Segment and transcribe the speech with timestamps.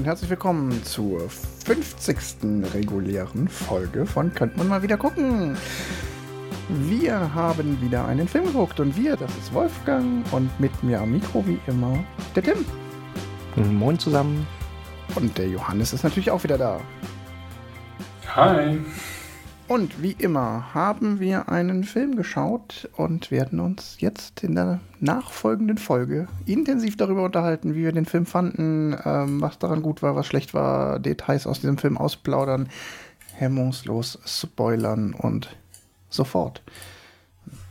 [0.00, 2.16] und herzlich willkommen zur 50.
[2.72, 5.58] regulären Folge von Könnt man mal wieder gucken.
[6.70, 11.12] Wir haben wieder einen Film geguckt und wir, das ist Wolfgang und mit mir am
[11.12, 12.02] Mikro wie immer
[12.34, 12.64] der Tim.
[13.78, 14.46] Moin zusammen.
[15.16, 16.80] Und der Johannes ist natürlich auch wieder da.
[18.34, 18.78] Hi.
[19.70, 25.78] Und wie immer haben wir einen Film geschaut und werden uns jetzt in der nachfolgenden
[25.78, 30.26] Folge intensiv darüber unterhalten, wie wir den Film fanden, ähm, was daran gut war, was
[30.26, 32.68] schlecht war, Details aus diesem Film ausplaudern,
[33.36, 35.56] hemmungslos spoilern und
[36.08, 36.64] so fort.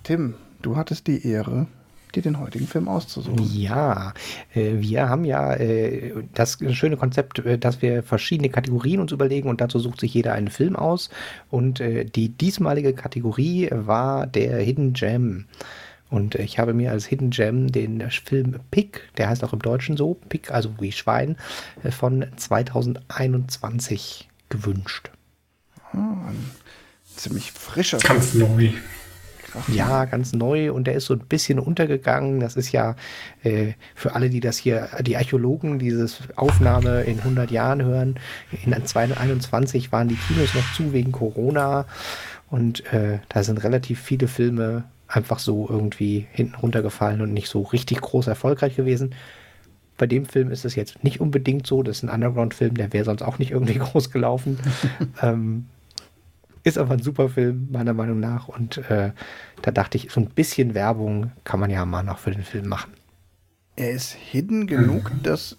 [0.03, 1.67] Tim, du hattest die Ehre,
[2.15, 3.49] dir den heutigen Film auszusuchen.
[3.53, 4.13] Ja,
[4.53, 9.49] äh, wir haben ja äh, das schöne Konzept, äh, dass wir verschiedene Kategorien uns überlegen
[9.49, 11.09] und dazu sucht sich jeder einen Film aus.
[11.49, 15.45] Und die diesmalige Kategorie war der Hidden Gem.
[16.09, 19.97] Und ich habe mir als Hidden Gem den Film Pick, der heißt auch im Deutschen
[19.97, 21.37] so, Pick, also wie Schwein,
[21.89, 25.11] von 2021 gewünscht.
[25.93, 26.51] Ah, ein
[27.15, 28.33] ziemlich frischer Ganz
[29.53, 29.75] neu.
[29.75, 32.39] Ja, ganz neu und der ist so ein bisschen untergegangen.
[32.39, 32.95] Das ist ja
[33.43, 38.15] äh, für alle, die das hier, die Archäologen, dieses Aufnahme in 100 Jahren hören.
[38.65, 41.85] In 2021 waren die Kinos noch zu wegen Corona
[42.49, 47.61] und äh, da sind relativ viele Filme einfach so irgendwie hinten runtergefallen und nicht so
[47.63, 49.15] richtig groß erfolgreich gewesen.
[49.97, 51.83] Bei dem Film ist es jetzt nicht unbedingt so.
[51.83, 54.59] Das ist ein Underground-Film, der wäre sonst auch nicht irgendwie groß gelaufen.
[55.21, 55.65] ähm,
[56.63, 58.47] ist aber ein super Film, meiner Meinung nach.
[58.47, 59.11] Und äh,
[59.61, 62.67] da dachte ich, so ein bisschen Werbung kann man ja mal noch für den Film
[62.67, 62.93] machen.
[63.75, 65.57] Er ist hidden genug, dass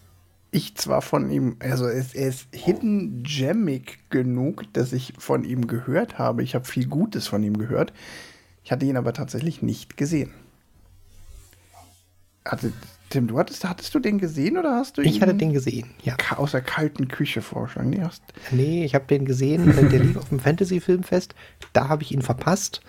[0.50, 5.44] ich zwar von ihm, also er ist, er ist hidden gemmig genug, dass ich von
[5.44, 6.42] ihm gehört habe.
[6.42, 7.92] Ich habe viel Gutes von ihm gehört.
[8.64, 10.30] Ich hatte ihn aber tatsächlich nicht gesehen.
[12.44, 12.72] Hatte,
[13.10, 15.90] Tim, du hattest, hattest du den gesehen oder hast du ihn Ich hatte den gesehen,
[16.04, 16.16] ja.
[16.36, 17.90] aus der kalten Küche vorgeschlagen?
[17.90, 18.22] Nee, hast,
[18.52, 21.34] Nee, ich habe den gesehen, äh, der lief auf dem Fantasy-Filmfest.
[21.72, 22.80] Da habe ich ihn verpasst.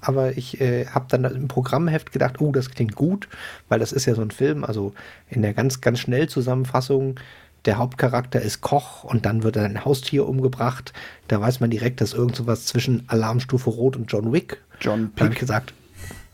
[0.00, 3.26] Aber ich äh, habe dann im Programmheft gedacht, oh, das klingt gut,
[3.68, 4.92] weil das ist ja so ein Film, also
[5.30, 7.18] in der ganz, ganz schnell Zusammenfassung,
[7.64, 10.92] der Hauptcharakter ist Koch und dann wird ein Haustier umgebracht.
[11.28, 14.60] Da weiß man direkt, dass irgend sowas zwischen Alarmstufe Rot und John Wick.
[14.80, 15.48] John Da habe ich Pick.
[15.48, 15.72] gesagt,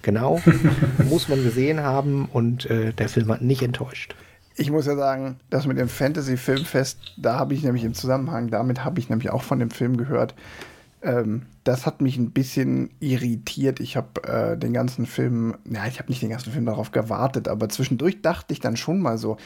[0.02, 0.40] genau,
[1.08, 4.14] muss man gesehen haben und äh, der Film hat nicht enttäuscht.
[4.56, 8.84] Ich muss ja sagen, das mit dem Fantasy-Filmfest, da habe ich nämlich im Zusammenhang, damit
[8.84, 10.34] habe ich nämlich auch von dem Film gehört.
[11.02, 13.80] Ähm, das hat mich ein bisschen irritiert.
[13.80, 17.48] Ich habe äh, den ganzen Film, ja, ich habe nicht den ganzen Film darauf gewartet,
[17.48, 19.38] aber zwischendurch dachte ich dann schon mal so,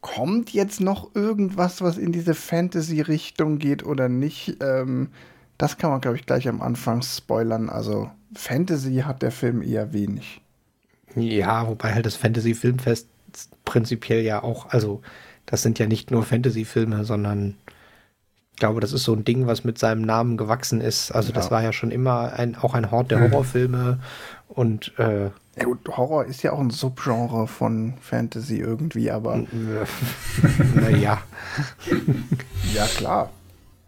[0.00, 4.56] kommt jetzt noch irgendwas, was in diese Fantasy-Richtung geht oder nicht?
[4.60, 5.08] Ähm,
[5.58, 7.68] das kann man, glaube ich, gleich am Anfang spoilern.
[7.68, 10.40] Also Fantasy hat der Film eher wenig.
[11.14, 13.08] Ja, wobei halt das Fantasy-Filmfest
[13.64, 15.02] prinzipiell ja auch, also
[15.46, 17.56] das sind ja nicht nur Fantasy-Filme, sondern
[18.52, 21.10] ich glaube, das ist so ein Ding, was mit seinem Namen gewachsen ist.
[21.12, 21.50] Also das Ja.
[21.52, 24.00] war ja schon immer ein, auch ein Hort der Horrorfilme
[24.48, 29.44] und äh, Ja gut, Horror ist ja auch ein Subgenre von Fantasy irgendwie, aber
[30.74, 31.22] naja,
[32.74, 33.30] ja klar,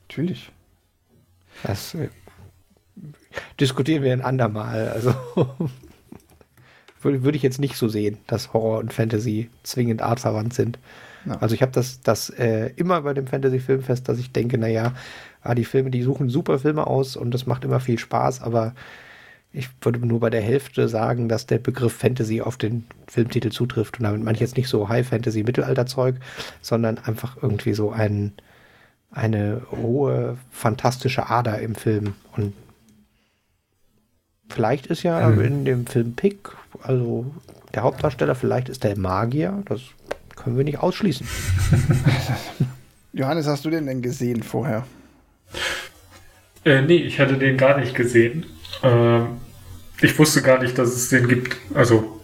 [0.09, 0.50] natürlich.
[1.62, 2.09] Das äh,
[3.59, 4.88] diskutieren wir ein andermal.
[4.88, 5.15] Also
[7.03, 10.78] würde ich jetzt nicht so sehen, dass Horror und Fantasy zwingend artverwandt sind.
[11.26, 11.38] Ja.
[11.38, 14.94] Also ich habe das, das äh, immer bei dem Fantasy-Filmfest, dass ich denke, naja,
[15.43, 18.75] ah, die Filme, die suchen super Filme aus und das macht immer viel Spaß, aber
[19.53, 23.98] ich würde nur bei der Hälfte sagen, dass der Begriff Fantasy auf den Filmtitel zutrifft.
[23.98, 26.16] Und damit meine ich jetzt nicht so High-Fantasy-Mittelalterzeug,
[26.60, 28.32] sondern einfach irgendwie so ein,
[29.10, 32.15] eine hohe, fantastische Ader im Film.
[32.37, 32.53] Und
[34.48, 36.50] vielleicht ist ja in dem Film Pick,
[36.82, 37.26] also
[37.75, 39.81] der Hauptdarsteller, vielleicht ist der Magier, das
[40.37, 41.26] können wir nicht ausschließen.
[43.12, 44.87] Johannes, hast du den denn gesehen vorher?
[46.65, 48.47] Äh, nee, ich hatte den gar nicht gesehen.
[48.83, 49.39] Ähm,
[50.01, 51.57] ich wusste gar nicht, dass es den gibt.
[51.74, 52.21] Also,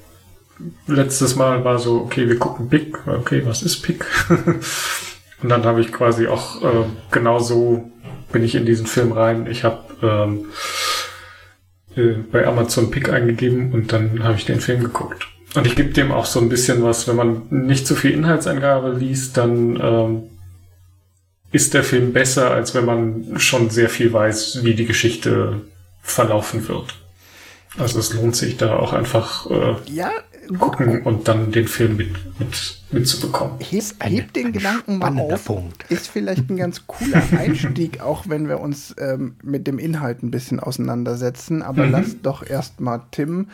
[0.87, 3.07] letztes Mal war so, okay, wir gucken Pick.
[3.07, 4.05] Okay, was ist Pick?
[5.43, 7.91] Und dann habe ich quasi auch äh, genau so
[8.33, 9.47] bin ich in diesen Film rein.
[9.47, 10.47] Ich habe ähm,
[11.97, 15.27] äh, bei Amazon Pick eingegeben und dann habe ich den Film geguckt.
[15.55, 18.93] Und ich gebe dem auch so ein bisschen was, wenn man nicht zu viel Inhaltsangabe
[18.93, 20.23] liest, dann ähm,
[21.53, 25.63] ist der Film besser, als wenn man schon sehr viel weiß, wie die Geschichte
[26.03, 26.95] verlaufen wird.
[27.79, 30.11] Also es lohnt sich da auch einfach äh, Ja,
[30.59, 33.59] gucken und dann den Film mit, mit, mitzubekommen.
[33.61, 35.45] heb, ein- heb den Gedanken mal auf.
[35.45, 35.85] Punkt.
[35.91, 40.31] Ist vielleicht ein ganz cooler Einstieg, auch wenn wir uns ähm, mit dem Inhalt ein
[40.31, 41.63] bisschen auseinandersetzen.
[41.63, 41.93] Aber Mhm.
[41.93, 43.49] lass doch erst mal Tim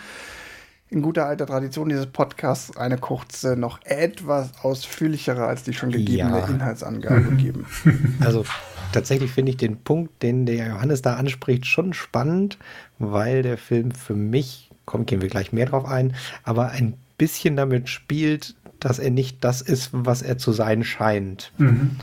[0.90, 6.38] in guter alter Tradition dieses Podcasts eine kurze, noch etwas ausführlichere als die schon gegebene
[6.40, 6.46] ja.
[6.46, 7.64] Inhaltsangabe geben.
[8.20, 8.44] Also
[8.92, 12.58] tatsächlich finde ich den Punkt, den der Johannes da anspricht, schon spannend,
[12.98, 17.56] weil der Film für mich, kommen gehen wir gleich mehr drauf ein, aber ein bisschen
[17.56, 21.52] damit spielt, dass er nicht das ist, was er zu sein scheint.
[21.58, 21.96] Mhm.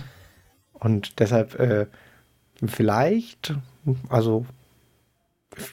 [0.74, 1.88] Und deshalb äh,
[2.66, 3.54] vielleicht,
[4.08, 4.46] also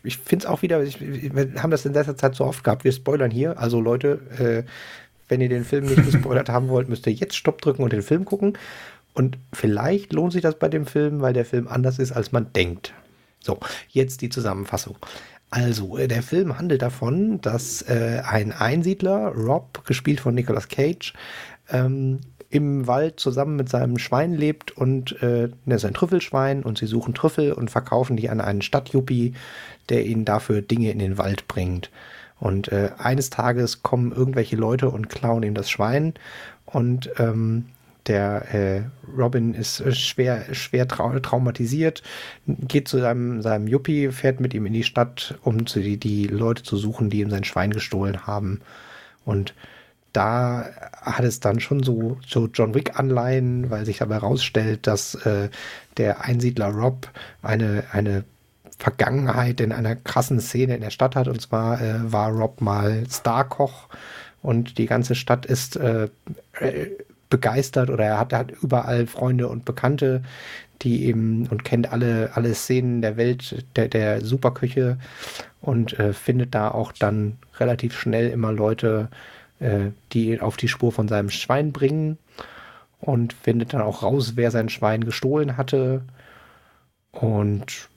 [0.03, 2.85] ich finde es auch wieder, ich, wir haben das in letzter Zeit so oft gehabt,
[2.85, 3.59] wir spoilern hier.
[3.59, 4.71] Also Leute, äh,
[5.29, 8.03] wenn ihr den Film nicht gespoilert haben wollt, müsst ihr jetzt Stopp drücken und den
[8.03, 8.59] Film gucken.
[9.15, 12.53] Und vielleicht lohnt sich das bei dem Film, weil der Film anders ist, als man
[12.53, 12.93] denkt.
[13.41, 13.59] So,
[13.89, 14.97] jetzt die Zusammenfassung.
[15.51, 21.15] Also, äh, der Film handelt davon, dass äh, ein Einsiedler, Rob, gespielt von Nicolas Cage,
[21.71, 22.21] ähm,
[22.51, 26.87] im Wald zusammen mit seinem Schwein lebt und äh, er ist ein Trüffelschwein und sie
[26.87, 29.35] suchen Trüffel und verkaufen die an einen Stadtjuppie,
[29.89, 31.91] der ihnen dafür Dinge in den Wald bringt.
[32.39, 36.15] Und äh, eines Tages kommen irgendwelche Leute und klauen ihm das Schwein
[36.67, 37.67] und ähm,
[38.07, 38.83] der äh,
[39.17, 42.03] Robin ist äh, schwer, schwer trau traumatisiert,
[42.47, 46.27] geht zu seinem, seinem Yuppie, fährt mit ihm in die Stadt, um zu, die, die
[46.27, 48.61] Leute zu suchen, die ihm sein Schwein gestohlen haben.
[49.25, 49.55] Und
[50.13, 50.71] da
[51.03, 55.51] hat es dann schon so, so John Wick-Anleihen, weil sich dabei herausstellt, dass äh,
[55.99, 57.09] der Einsiedler Rob
[57.43, 58.25] eine, eine
[58.79, 61.29] Vergangenheit in einer krassen Szene in der Stadt hat.
[61.29, 63.89] Und zwar äh, war Rob mal Starkoch
[64.43, 66.09] und die ganze Stadt ist äh,
[67.31, 70.23] begeistert oder er hat, hat überall Freunde und Bekannte,
[70.83, 74.99] die eben und kennt alle, alle Szenen der Welt der, der Superküche
[75.61, 79.09] und äh, findet da auch dann relativ schnell immer Leute,
[79.59, 82.19] äh, die auf die Spur von seinem Schwein bringen
[83.01, 86.03] und findet dann auch raus, wer sein Schwein gestohlen hatte.
[87.13, 87.89] Und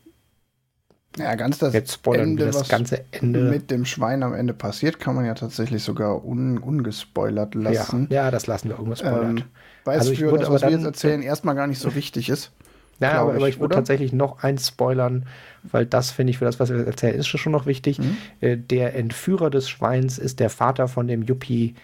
[1.17, 3.41] ja, ganz das jetzt spoilern Ende, wir das ganze Ende.
[3.41, 8.07] Mit dem Schwein am Ende passiert, kann man ja tatsächlich sogar un, ungespoilert lassen.
[8.09, 9.39] Ja, ja, das lassen wir ungespoilert.
[9.39, 9.43] Ähm,
[9.85, 12.51] weil also es für das, was wir jetzt erzählen, erstmal gar nicht so wichtig ist.
[12.99, 15.25] Ja, aber ich, aber ich würde tatsächlich noch eins spoilern,
[15.63, 17.99] weil das finde ich für das, was wir erzählen, ist schon noch wichtig.
[17.99, 18.17] Mhm.
[18.41, 21.75] Äh, der Entführer des Schweins ist der Vater von dem Yuppie,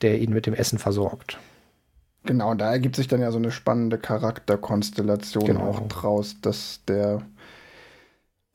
[0.00, 1.38] der ihn mit dem Essen versorgt.
[2.24, 5.68] Genau, da ergibt sich dann ja so eine spannende Charakterkonstellation genau.
[5.68, 7.22] auch draus, dass der.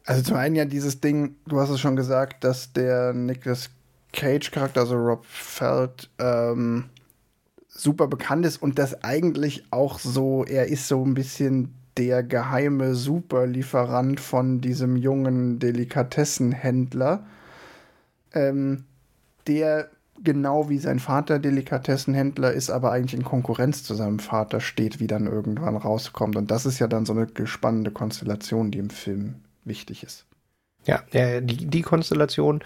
[0.05, 3.71] Also zum einen ja dieses Ding, du hast es schon gesagt, dass der Nicolas
[4.13, 6.85] Cage-Charakter, also Rob Feld, ähm,
[7.67, 12.93] super bekannt ist und das eigentlich auch so, er ist so ein bisschen der geheime
[12.93, 17.25] Superlieferant von diesem jungen Delikatessenhändler,
[18.33, 18.85] ähm,
[19.47, 19.89] der
[20.23, 25.07] genau wie sein Vater Delikatessenhändler ist, aber eigentlich in Konkurrenz zu seinem Vater steht, wie
[25.07, 26.35] dann irgendwann rauskommt.
[26.35, 30.25] Und das ist ja dann so eine spannende Konstellation, die im Film wichtig ist.
[30.85, 31.01] Ja,
[31.41, 32.63] die, die Konstellation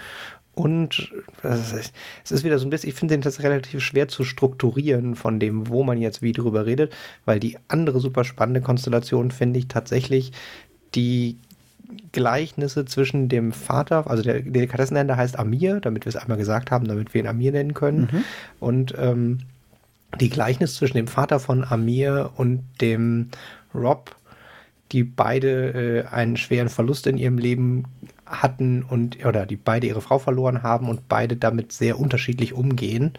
[0.53, 1.09] und
[1.41, 1.93] es
[2.31, 5.69] ist wieder so ein bisschen, ich finde den das relativ schwer zu strukturieren von dem,
[5.69, 6.93] wo man jetzt wie drüber redet,
[7.23, 10.33] weil die andere super spannende Konstellation finde ich tatsächlich
[10.95, 11.37] die
[12.11, 16.87] Gleichnisse zwischen dem Vater, also der Delikatessenhändler heißt Amir, damit wir es einmal gesagt haben,
[16.87, 18.09] damit wir ihn Amir nennen können.
[18.11, 18.23] Mhm.
[18.59, 19.39] Und ähm,
[20.19, 23.29] die Gleichnis zwischen dem Vater von Amir und dem
[23.73, 24.15] Rob,
[24.91, 27.85] die beide äh, einen schweren Verlust in ihrem Leben
[28.25, 33.13] hatten und oder die beide ihre Frau verloren haben und beide damit sehr unterschiedlich umgehen.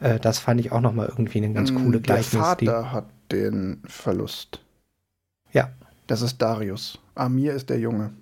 [0.00, 2.30] Äh, das fand ich auch nochmal irgendwie eine ganz mm, coole Gleichnis.
[2.30, 4.60] Der Vater die, hat den Verlust.
[5.52, 5.70] Ja.
[6.06, 6.98] Das ist Darius.
[7.16, 8.12] Amir ist der Junge.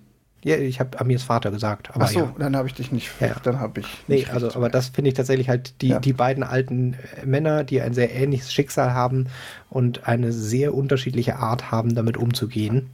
[0.45, 1.89] Ja, ich habe Amirs Vater gesagt.
[1.95, 2.35] Aber Ach so, ja.
[2.37, 3.09] dann habe ich dich nicht.
[3.19, 3.35] Ja.
[3.41, 3.87] Dann habe ich.
[4.07, 5.99] Nee, also, aber das finde ich tatsächlich halt die, ja.
[5.99, 9.25] die beiden alten äh, Männer, die ein sehr ähnliches Schicksal haben
[9.71, 12.91] und eine sehr unterschiedliche Art haben, damit umzugehen.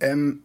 [0.00, 0.40] Ähm,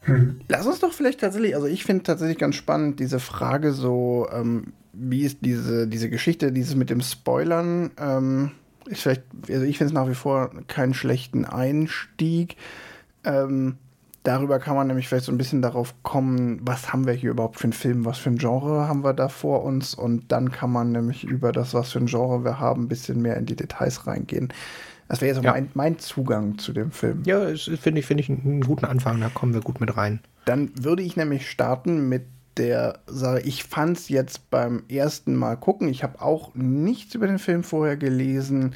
[0.00, 0.40] hm.
[0.48, 4.72] Lass uns doch vielleicht tatsächlich, also ich finde tatsächlich ganz spannend diese Frage so, ähm,
[4.92, 8.50] wie ist diese, diese Geschichte, dieses mit dem Spoilern, ähm,
[8.86, 12.56] ist vielleicht, also ich finde es nach wie vor keinen schlechten Einstieg.
[13.22, 13.76] Ähm,
[14.28, 17.56] darüber kann man nämlich vielleicht so ein bisschen darauf kommen, was haben wir hier überhaupt
[17.58, 20.70] für einen Film, was für ein Genre haben wir da vor uns und dann kann
[20.70, 23.56] man nämlich über das, was für ein Genre wir haben, ein bisschen mehr in die
[23.56, 24.52] Details reingehen.
[25.08, 25.52] Das wäre jetzt ja.
[25.52, 27.22] mein, mein, Zugang zu dem Film.
[27.24, 30.20] Ja, finde ich, find ich einen guten Anfang, da kommen wir gut mit rein.
[30.44, 32.26] Dann würde ich nämlich starten mit
[32.58, 37.26] der Sache, ich fand es jetzt beim ersten Mal gucken, ich habe auch nichts über
[37.26, 38.74] den Film vorher gelesen,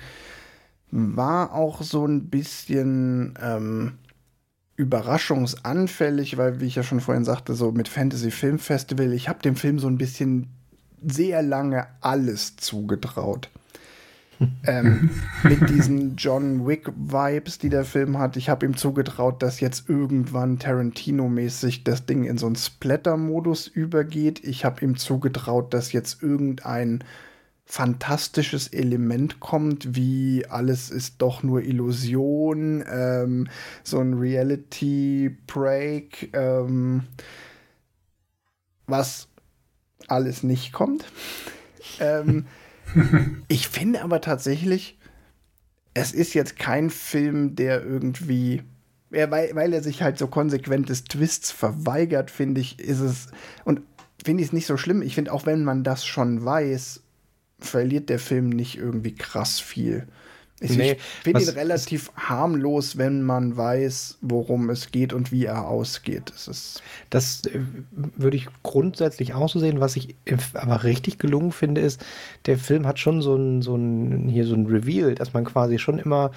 [0.90, 3.98] war auch so ein bisschen ähm,
[4.82, 9.42] überraschungsanfällig, weil, wie ich ja schon vorhin sagte, so mit Fantasy Film Festival, ich habe
[9.42, 10.48] dem Film so ein bisschen
[11.02, 13.48] sehr lange alles zugetraut.
[14.66, 15.10] ähm,
[15.44, 18.36] mit diesen John Wick-Vibes, die der Film hat.
[18.36, 24.42] Ich habe ihm zugetraut, dass jetzt irgendwann Tarantino-mäßig das Ding in so einen Splatter-Modus übergeht.
[24.44, 27.04] Ich habe ihm zugetraut, dass jetzt irgendein
[27.64, 33.48] fantastisches Element kommt, wie alles ist doch nur Illusion, ähm,
[33.82, 37.04] so ein Reality-Break, ähm,
[38.86, 39.28] was
[40.08, 41.04] alles nicht kommt.
[42.00, 42.46] ähm,
[43.48, 44.98] ich finde aber tatsächlich,
[45.94, 48.62] es ist jetzt kein Film, der irgendwie,
[49.10, 53.28] ja, weil, weil er sich halt so konsequent des Twists verweigert, finde ich, ist es,
[53.64, 53.82] und
[54.24, 55.02] finde ich es nicht so schlimm.
[55.02, 57.01] Ich finde, auch wenn man das schon weiß,
[57.62, 60.06] verliert der Film nicht irgendwie krass viel.
[60.62, 65.66] Ich, nee, finde ihn relativ harmlos, wenn man weiß, worum es geht und wie er
[65.66, 66.30] ausgeht.
[66.32, 69.80] Das, ist das äh, würde ich grundsätzlich auch so sehen.
[69.80, 70.14] Was ich
[70.54, 72.04] aber richtig gelungen finde, ist,
[72.46, 75.78] der Film hat schon so ein, so ein, hier so ein Reveal, dass man quasi
[75.78, 76.30] schon immer,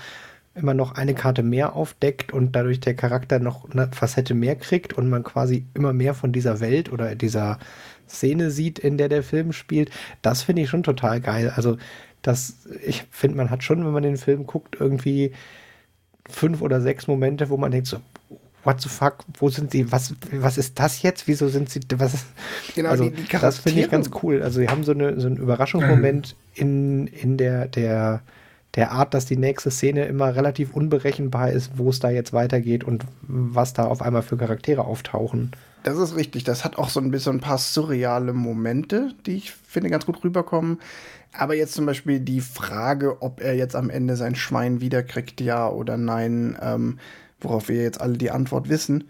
[0.55, 4.93] immer noch eine Karte mehr aufdeckt und dadurch der Charakter noch eine Facette mehr kriegt
[4.93, 7.59] und man quasi immer mehr von dieser Welt oder dieser
[8.07, 9.91] Szene sieht, in der der Film spielt.
[10.21, 11.51] Das finde ich schon total geil.
[11.55, 11.77] Also
[12.21, 15.31] dass ich finde, man hat schon, wenn man den Film guckt, irgendwie
[16.27, 17.97] fünf oder sechs Momente, wo man denkt so,
[18.63, 22.25] what the fuck, wo sind sie, was, was ist das jetzt, wieso sind sie, was
[22.73, 24.41] genau, also, die, die das finde ich ganz cool.
[24.41, 28.21] Also sie haben so, eine, so einen Überraschungsmoment in, in der, der,
[28.75, 32.83] der Art, dass die nächste Szene immer relativ unberechenbar ist, wo es da jetzt weitergeht
[32.83, 35.51] und was da auf einmal für Charaktere auftauchen.
[35.83, 36.43] Das ist richtig.
[36.43, 40.23] Das hat auch so ein bisschen ein paar surreale Momente, die ich finde ganz gut
[40.23, 40.79] rüberkommen.
[41.31, 45.69] Aber jetzt zum Beispiel die Frage, ob er jetzt am Ende sein Schwein wiederkriegt, ja
[45.69, 46.99] oder nein, ähm,
[47.39, 49.05] worauf wir jetzt alle die Antwort wissen.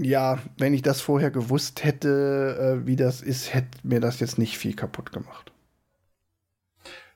[0.00, 4.38] Ja, wenn ich das vorher gewusst hätte, äh, wie das ist, hätte mir das jetzt
[4.38, 5.52] nicht viel kaputt gemacht.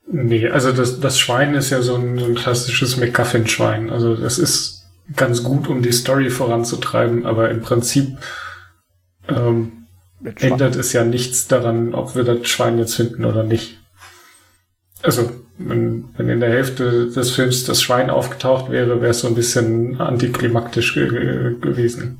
[0.06, 3.90] Nee, also das, das Schwein ist ja so ein, so ein klassisches McGuffin-Schwein.
[3.90, 4.84] Also das ist
[5.16, 8.18] ganz gut, um die Story voranzutreiben, aber im Prinzip
[9.28, 9.86] ähm,
[10.36, 13.78] ändert es ja nichts daran, ob wir das Schwein jetzt finden oder nicht.
[15.02, 19.28] Also, wenn, wenn in der Hälfte des Films das Schwein aufgetaucht wäre, wäre es so
[19.28, 22.18] ein bisschen antiklimaktisch ge gewesen.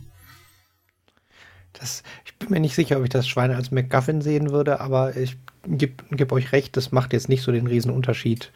[1.72, 2.02] Das,
[2.42, 6.02] bin mir nicht sicher, ob ich das Schwein als MacGuffin sehen würde, aber ich gebe
[6.10, 8.52] geb euch recht, das macht jetzt nicht so den riesen Unterschied,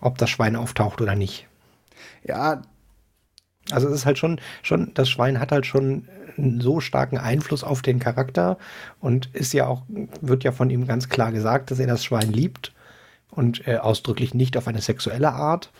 [0.00, 1.46] ob das Schwein auftaucht oder nicht.
[2.24, 2.62] Ja.
[3.70, 7.62] Also es ist halt schon, schon, das Schwein hat halt schon einen so starken Einfluss
[7.62, 8.58] auf den Charakter
[9.00, 9.82] und ist ja auch,
[10.20, 12.72] wird ja von ihm ganz klar gesagt, dass er das Schwein liebt
[13.30, 15.70] und äh, ausdrücklich nicht auf eine sexuelle Art.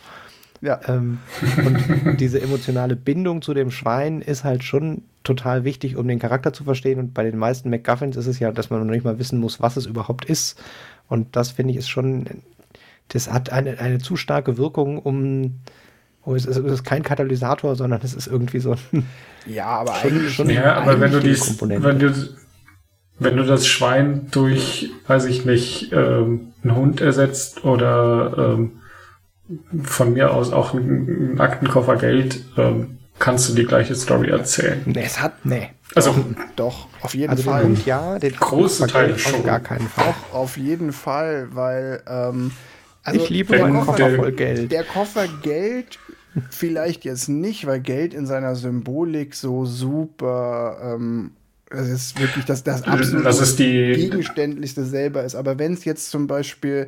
[0.63, 0.79] Ja.
[0.87, 1.19] Ähm,
[1.57, 6.53] und diese emotionale Bindung zu dem Schwein ist halt schon total wichtig, um den Charakter
[6.53, 6.99] zu verstehen.
[6.99, 9.61] Und bei den meisten MacGuffins ist es ja, dass man noch nicht mal wissen muss,
[9.61, 10.57] was es überhaupt ist.
[11.09, 12.25] Und das finde ich ist schon,
[13.09, 15.59] das hat eine, eine zu starke Wirkung, um
[16.25, 19.05] Oh, es ist, es ist kein Katalysator, sondern es ist irgendwie so ein.
[19.45, 20.49] Ja, aber eigentlich schon.
[20.49, 22.13] Ja, aber wenn du dies, wenn du,
[23.19, 28.71] wenn du das Schwein durch, weiß ich nicht, ähm, einen Hund ersetzt oder ähm,
[29.83, 34.81] von mir aus auch einen, Aktenkoffer Geld, ähm, kannst du die gleiche Story erzählen.
[34.85, 35.69] Nee, es hat, nee.
[35.95, 36.15] Also,
[36.55, 37.63] doch, auf jeden also Fall.
[37.63, 39.43] Den ja, den große Teil schon.
[39.43, 40.05] Gar keinen Fall.
[40.05, 42.51] Doch, auf jeden Fall, weil, ähm,
[43.03, 44.71] also ich liebe meinen Koffer voll Geld.
[44.71, 45.99] Der Koffer Geld
[46.49, 51.31] vielleicht jetzt nicht, weil Geld in seiner Symbolik so super ähm,
[51.73, 55.33] das ist wirklich das, das absolut das ist die, gegenständlichste selber ist.
[55.33, 56.87] Aber wenn es jetzt zum Beispiel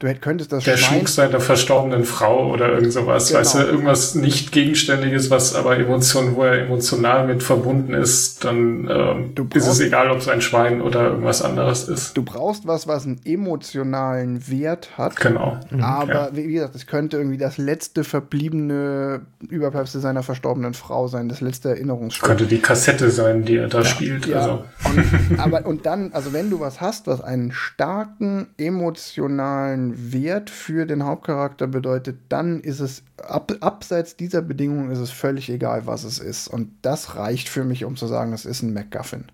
[0.00, 3.40] du könntest das Der Schmuck seiner verstorbenen Frau oder irgend sowas, genau.
[3.40, 8.88] weißt du, irgendwas nicht Gegenständiges, was aber Emotion, wo er emotional mit verbunden ist, dann
[8.90, 12.16] ähm, brauchst, ist es egal, ob es ein Schwein oder irgendwas anderes ist.
[12.16, 15.16] Du brauchst was, was einen emotionalen Wert hat.
[15.16, 15.60] Genau.
[15.70, 16.36] Mhm, aber ja.
[16.36, 21.70] wie gesagt, es könnte irgendwie das letzte verbliebene Überbleibsel seiner verstorbenen Frau sein, das letzte
[21.70, 22.26] Erinnerungsstück.
[22.26, 24.26] Könnte die Kassette sein, die er da ja, spielt.
[24.26, 24.40] Ja.
[24.40, 24.64] Also.
[24.84, 30.86] Und, aber, und dann, also wenn du was hast, was einen starken emotionalen Wert für
[30.86, 36.04] den Hauptcharakter bedeutet, dann ist es ab, abseits dieser Bedingungen ist es völlig egal, was
[36.04, 36.48] es ist.
[36.48, 39.26] Und das reicht für mich, um zu sagen, es ist ein MacGuffin.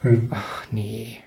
[0.00, 0.28] Hm.
[0.30, 1.18] Ach nee.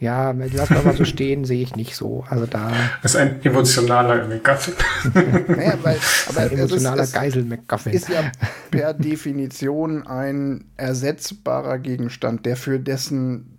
[0.00, 2.24] Ja, lass mal so stehen, sehe ich nicht so.
[2.28, 2.72] Also da.
[3.02, 4.74] Das ist ein emotionaler McGuffin.
[5.48, 5.98] naja, weil,
[6.28, 7.92] aber ein emotionaler ist, Geisel McGuffin.
[7.92, 8.32] Ist ja
[8.70, 13.58] per Definition ein ersetzbarer Gegenstand, der für dessen,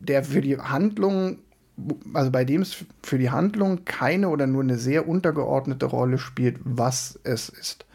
[0.00, 1.38] der für die Handlung
[2.14, 6.58] also bei dem es für die Handlung keine oder nur eine sehr untergeordnete Rolle spielt,
[6.64, 7.86] was es ist.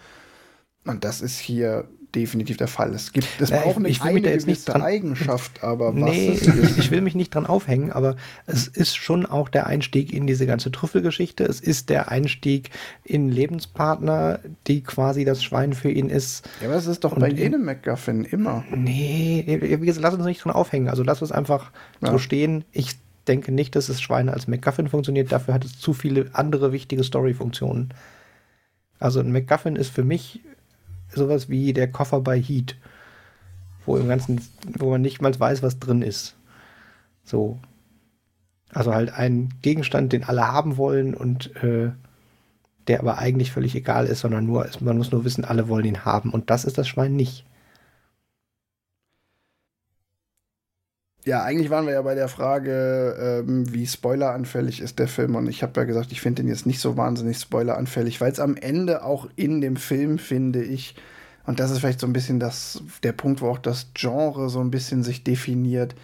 [0.86, 2.94] Und das ist hier definitiv der Fall.
[2.94, 5.64] Es gibt, es Ja, ich- braucht eine, ich will mich da jetzt nicht dran- Eigenschaft,
[5.64, 6.78] aber was Nee, es ist.
[6.78, 10.46] ich will mich nicht dran aufhängen, aber es ist schon auch der Einstieg in diese
[10.46, 11.44] ganze Trüffelgeschichte.
[11.44, 12.70] Es ist der Einstieg
[13.04, 16.48] in Lebenspartner, die quasi das Schwein für ihn ist.
[16.62, 18.64] Ja, aber es ist doch Und bei jedem MacGuffin immer.
[18.76, 20.90] Nee, wie gesagt, lass uns nicht dran aufhängen.
[20.90, 21.72] Also lass uns einfach
[22.02, 22.12] Ja.
[22.12, 22.64] so stehen.
[22.72, 22.92] Ich
[23.28, 25.32] denke nicht, dass das Schwein als MacGuffin funktioniert.
[25.32, 27.94] Dafür hat es zu viele andere wichtige Story-Funktionen.
[29.00, 30.42] Also ein MacGuffin ist für mich
[31.14, 32.76] sowas wie der Koffer bei Heat,
[33.86, 34.42] wo im ganzen,
[34.78, 36.36] wo man nicht mal weiß, was drin ist.
[37.24, 37.60] So.
[38.70, 41.92] Also halt ein Gegenstand, den alle haben wollen und äh,
[42.88, 46.06] der aber eigentlich völlig egal ist, sondern nur, man muss nur wissen, alle wollen ihn
[46.06, 46.32] haben.
[46.32, 47.46] Und das ist das Schwein nicht.
[51.26, 55.36] Ja, eigentlich waren wir ja bei der Frage, ähm, wie spoileranfällig ist der Film.
[55.36, 58.42] Und ich habe ja gesagt, ich finde den jetzt nicht so wahnsinnig spoileranfällig, weil es
[58.42, 60.96] am Ende auch in dem Film, finde ich,
[61.46, 64.60] und das ist vielleicht so ein bisschen das, der Punkt, wo auch das Genre so
[64.60, 65.96] ein bisschen sich definiert.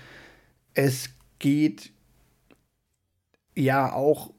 [0.73, 1.09] Es
[1.39, 1.91] geht
[3.55, 4.31] ja auch,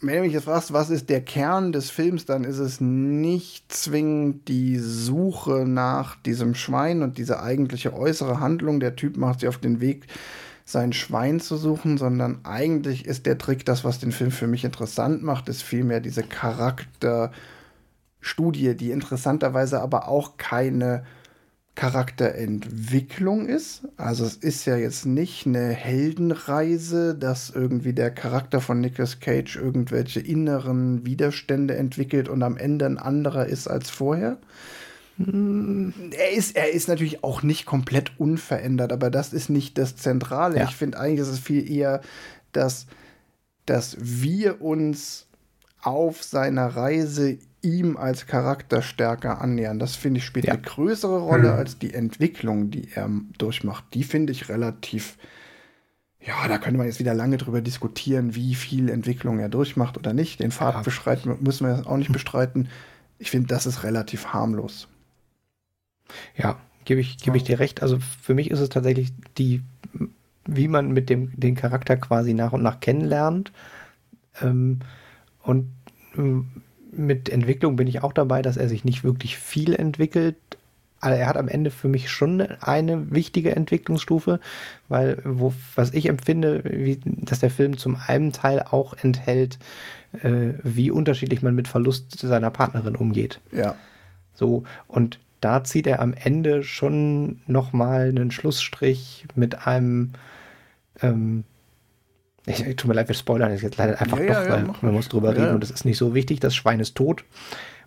[0.00, 3.72] wenn du mich jetzt fragst, was ist der Kern des Films, dann ist es nicht
[3.72, 8.78] zwingend die Suche nach diesem Schwein und diese eigentliche äußere Handlung.
[8.78, 10.06] Der Typ macht sich auf den Weg,
[10.64, 14.64] sein Schwein zu suchen, sondern eigentlich ist der Trick, das, was den Film für mich
[14.64, 21.04] interessant macht, ist vielmehr diese Charakterstudie, die interessanterweise aber auch keine
[21.78, 23.82] Charakterentwicklung ist.
[23.96, 29.54] Also es ist ja jetzt nicht eine Heldenreise, dass irgendwie der Charakter von Nicolas Cage
[29.54, 34.38] irgendwelche inneren Widerstände entwickelt und am Ende ein anderer ist als vorher.
[35.18, 40.58] Er ist, er ist natürlich auch nicht komplett unverändert, aber das ist nicht das Zentrale.
[40.58, 40.64] Ja.
[40.64, 42.00] Ich finde eigentlich, ist es viel eher,
[42.50, 42.86] dass,
[43.66, 45.28] dass wir uns
[45.80, 49.78] auf seiner Reise ihm als Charakter stärker annähern.
[49.78, 50.54] Das finde ich spielt Ja.
[50.54, 51.58] eine größere Rolle Mhm.
[51.58, 53.84] als die Entwicklung, die er durchmacht.
[53.94, 55.16] Die finde ich relativ.
[56.20, 60.12] Ja, da könnte man jetzt wieder lange drüber diskutieren, wie viel Entwicklung er durchmacht oder
[60.12, 60.40] nicht.
[60.40, 60.82] Den Pfad Ja.
[60.82, 62.68] beschreiten müssen wir auch nicht bestreiten.
[63.18, 64.88] Ich finde, das ist relativ harmlos.
[66.36, 67.82] Ja, gebe ich, gebe ich dir recht.
[67.82, 69.62] Also für mich ist es tatsächlich die,
[70.46, 73.52] wie man mit dem den Charakter quasi nach und nach kennenlernt.
[74.40, 74.80] Ähm,
[75.42, 75.70] und
[76.16, 76.48] ähm,
[76.90, 80.36] mit Entwicklung bin ich auch dabei, dass er sich nicht wirklich viel entwickelt.
[81.00, 84.40] Also er hat am Ende für mich schon eine wichtige Entwicklungsstufe,
[84.88, 89.58] weil wo, was ich empfinde, wie, dass der Film zum einen Teil auch enthält,
[90.22, 93.40] äh, wie unterschiedlich man mit Verlust seiner Partnerin umgeht.
[93.52, 93.76] Ja.
[94.34, 100.10] So, und da zieht er am Ende schon nochmal einen Schlussstrich mit einem,
[101.00, 101.44] ähm,
[102.46, 104.74] ich, tut mir leid, wir spoilern jetzt leider einfach Ja, ja, doch, ja, weil man
[104.82, 104.92] ruhig.
[104.92, 105.54] muss drüber Ja, reden ja.
[105.54, 107.24] und es ist nicht so wichtig, das Schwein ist tot.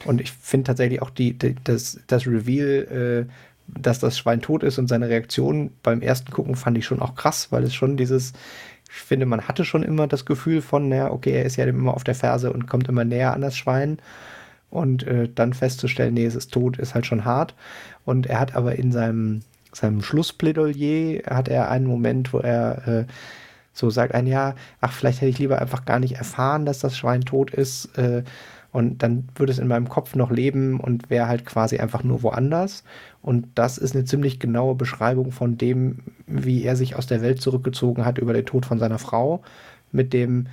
[0.05, 3.31] Und ich finde tatsächlich auch die, die, das, das Reveal, äh,
[3.67, 7.15] dass das Schwein tot ist und seine Reaktion beim ersten Gucken fand ich schon auch
[7.15, 8.33] krass, weil es schon dieses,
[8.89, 11.93] ich finde, man hatte schon immer das Gefühl von, naja, okay, er ist ja immer
[11.93, 13.99] auf der Ferse und kommt immer näher an das Schwein.
[14.69, 17.55] Und äh, dann festzustellen, nee, es ist tot, ist halt schon hart.
[18.05, 19.41] Und er hat aber in seinem,
[19.73, 23.05] seinem Schlussplädoyer hat er einen Moment, wo er äh,
[23.73, 26.97] so sagt, ein ja, ach, vielleicht hätte ich lieber einfach gar nicht erfahren, dass das
[26.97, 27.97] Schwein tot ist.
[27.97, 28.23] Äh,
[28.71, 32.23] und dann würde es in meinem Kopf noch leben und wäre halt quasi einfach nur
[32.23, 32.83] woanders.
[33.21, 37.41] Und das ist eine ziemlich genaue Beschreibung von dem, wie er sich aus der Welt
[37.41, 39.43] zurückgezogen hat über den Tod von seiner Frau.
[39.91, 40.47] Mit dem,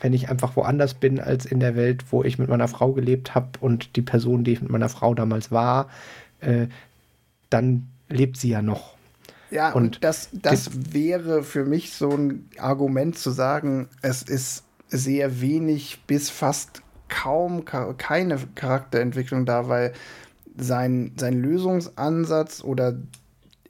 [0.00, 3.36] wenn ich einfach woanders bin als in der Welt, wo ich mit meiner Frau gelebt
[3.36, 5.88] habe und die Person, die ich mit meiner Frau damals war,
[6.40, 6.66] äh,
[7.48, 8.95] dann lebt sie ja noch.
[9.50, 14.64] Ja, und, Und das, das wäre für mich so ein Argument zu sagen, es ist
[14.88, 19.92] sehr wenig bis fast kaum ka- keine Charakterentwicklung da, weil
[20.56, 22.96] sein, sein Lösungsansatz oder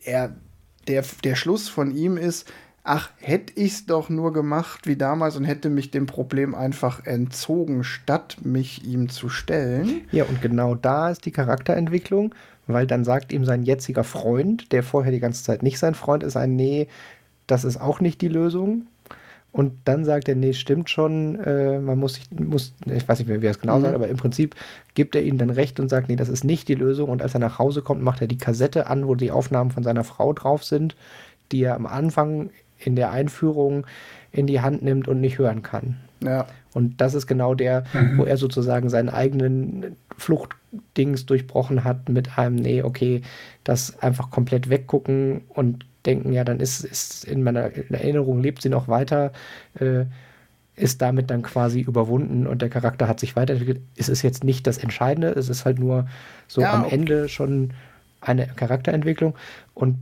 [0.03, 0.35] er,
[0.89, 2.51] der, der Schluss von ihm ist,
[2.87, 7.05] ach, hätte ich es doch nur gemacht wie damals und hätte mich dem Problem einfach
[7.05, 10.03] entzogen, statt mich ihm zu stellen.
[10.12, 12.35] Ja, und genau da ist die Charakterentwicklung,
[12.66, 16.22] weil dann sagt ihm sein jetziger Freund, der vorher die ganze Zeit nicht sein Freund
[16.22, 16.88] ist, ein Nee,
[17.46, 18.87] das ist auch nicht die Lösung.
[19.53, 23.29] Und dann sagt er, nee, stimmt schon, äh, man muss sich, muss, ich weiß nicht
[23.29, 23.83] mehr, wie er es genau Mhm.
[23.83, 24.55] sagt, aber im Prinzip
[24.94, 27.09] gibt er ihm dann recht und sagt, nee, das ist nicht die Lösung.
[27.09, 29.83] Und als er nach Hause kommt, macht er die Kassette an, wo die Aufnahmen von
[29.83, 30.94] seiner Frau drauf sind,
[31.53, 33.87] die er am Anfang in der Einführung
[34.33, 35.97] in die Hand nimmt und nicht hören kann.
[36.23, 36.47] Ja.
[36.73, 37.85] Und das ist genau der,
[38.17, 43.23] wo er sozusagen seinen eigenen Fluchtdings durchbrochen hat mit einem, nee, okay,
[43.65, 48.69] das einfach komplett weggucken und denken, ja, dann ist, ist in meiner Erinnerung lebt sie
[48.69, 49.33] noch weiter,
[49.81, 50.05] äh,
[50.77, 53.81] ist damit dann quasi überwunden und der Charakter hat sich weiterentwickelt.
[53.97, 56.07] Es ist jetzt nicht das Entscheidende, es ist halt nur
[56.47, 56.95] so Ja, am okay.
[56.95, 57.73] Ende schon
[58.21, 59.35] eine Charakterentwicklung
[59.75, 59.97] und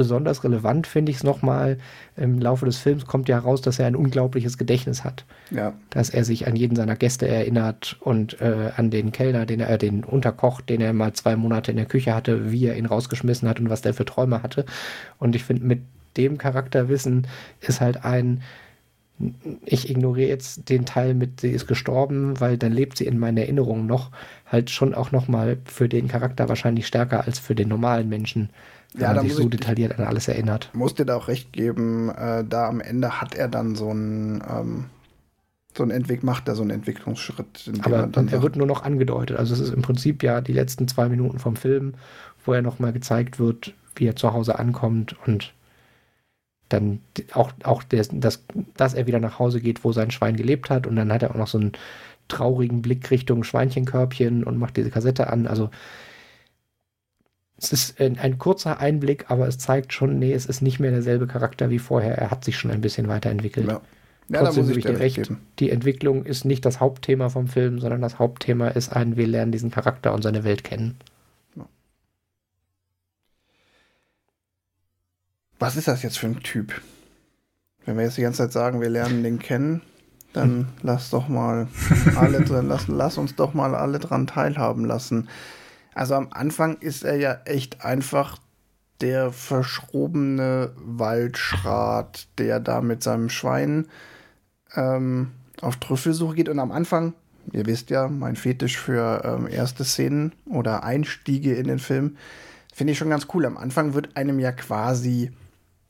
[0.00, 1.76] besonders relevant finde ich es nochmal,
[2.16, 5.26] im Laufe des Films kommt ja raus, dass er ein unglaubliches Gedächtnis hat.
[5.50, 5.74] Ja.
[5.90, 9.76] Dass er sich an jeden seiner Gäste erinnert und äh, an den Kellner, den er,
[9.76, 13.46] den Unterkoch, den er mal zwei Monate in der Küche hatte, wie er ihn rausgeschmissen
[13.46, 14.64] hat und was der für Träume hatte.
[15.18, 15.82] Und ich finde, mit
[16.16, 17.26] dem Charakterwissen
[17.60, 18.40] ist halt ein,
[19.64, 23.36] ich ignoriere jetzt den Teil mit, sie ist gestorben, weil dann lebt sie in meinen
[23.36, 24.10] Erinnerungen noch,
[24.46, 28.50] halt schon auch nochmal für den Charakter wahrscheinlich stärker als für den normalen Menschen
[28.94, 30.70] wenn ja, man sich so detailliert an alles erinnert.
[30.72, 34.42] Muss dir da auch recht geben, äh, da am Ende hat er dann so einen,
[34.48, 34.86] ähm,
[35.76, 37.70] so einen Entwick macht er so einen Entwicklungsschritt.
[37.82, 39.36] Aber er, dann er wird nur noch angedeutet.
[39.36, 41.94] Also es ist im Prinzip ja die letzten zwei Minuten vom Film,
[42.44, 45.52] wo er nochmal gezeigt wird, wie er zu Hause ankommt und
[46.72, 47.00] dann
[47.32, 48.44] auch, auch der, das,
[48.76, 50.86] dass er wieder nach Hause geht, wo sein Schwein gelebt hat.
[50.86, 51.72] Und dann hat er auch noch so einen
[52.28, 55.46] traurigen Blick Richtung Schweinchenkörbchen und macht diese Kassette an.
[55.46, 55.70] Also
[57.58, 60.90] es ist ein, ein, kurzer Einblick, aber es zeigt schon, nee, es ist nicht mehr
[60.90, 62.16] derselbe Charakter wie vorher.
[62.16, 63.68] Er hat sich schon ein bisschen weiterentwickelt.
[63.68, 63.82] Ja.
[64.30, 65.40] Ja, Trotzdem gebe ich dir recht, geben.
[65.58, 69.50] die Entwicklung ist nicht das Hauptthema vom Film, sondern das Hauptthema ist ein, wir lernen
[69.50, 70.98] diesen Charakter und seine Welt kennen.
[71.56, 71.66] Ja.
[75.60, 76.80] Was ist das jetzt für ein Typ?
[77.84, 79.82] Wenn wir jetzt die ganze Zeit sagen, wir lernen den kennen,
[80.32, 81.68] dann lass doch mal
[82.16, 85.28] alle drin, lass, lass uns doch mal alle dran teilhaben lassen.
[85.94, 88.38] Also am Anfang ist er ja echt einfach
[89.02, 93.86] der verschrobene Waldschrat, der da mit seinem Schwein
[94.74, 96.48] ähm, auf Trüffelsuche geht.
[96.48, 97.12] Und am Anfang,
[97.52, 102.16] ihr wisst ja, mein Fetisch für ähm, erste Szenen oder Einstiege in den Film,
[102.72, 103.44] finde ich schon ganz cool.
[103.44, 105.32] Am Anfang wird einem ja quasi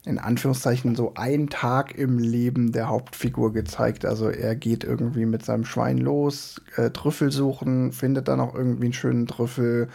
[0.03, 4.03] in Anführungszeichen so ein Tag im Leben der Hauptfigur gezeigt.
[4.05, 8.85] Also er geht irgendwie mit seinem Schwein los, äh, Trüffel suchen, findet dann auch irgendwie
[8.85, 9.89] einen schönen Trüffel,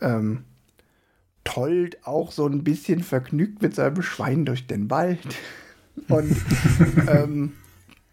[0.00, 0.44] ähm,
[1.44, 5.20] tollt auch so ein bisschen vergnügt mit seinem Schwein durch den Wald
[6.08, 6.36] und
[7.08, 7.52] ähm,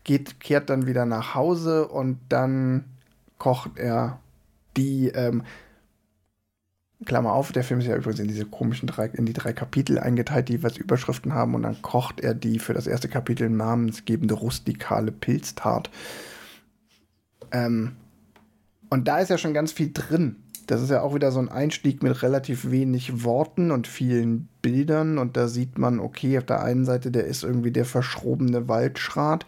[0.04, 2.86] geht, kehrt dann wieder nach Hause und dann
[3.40, 4.20] kocht er
[4.78, 5.44] die ähm,
[7.06, 10.00] Klammer auf, der Film ist ja übrigens in diese komischen drei, in die drei Kapitel
[10.00, 14.34] eingeteilt, die jeweils Überschriften haben und dann kocht er die für das erste Kapitel namensgebende
[14.34, 15.92] rustikale Pilztart.
[17.52, 17.96] Ähm,
[18.90, 20.38] und da ist ja schon ganz viel drin.
[20.66, 25.18] Das ist ja auch wieder so ein Einstieg mit relativ wenig Worten und vielen Bildern.
[25.18, 29.46] Und da sieht man, okay, auf der einen Seite, der ist irgendwie der verschrobene Waldschrat.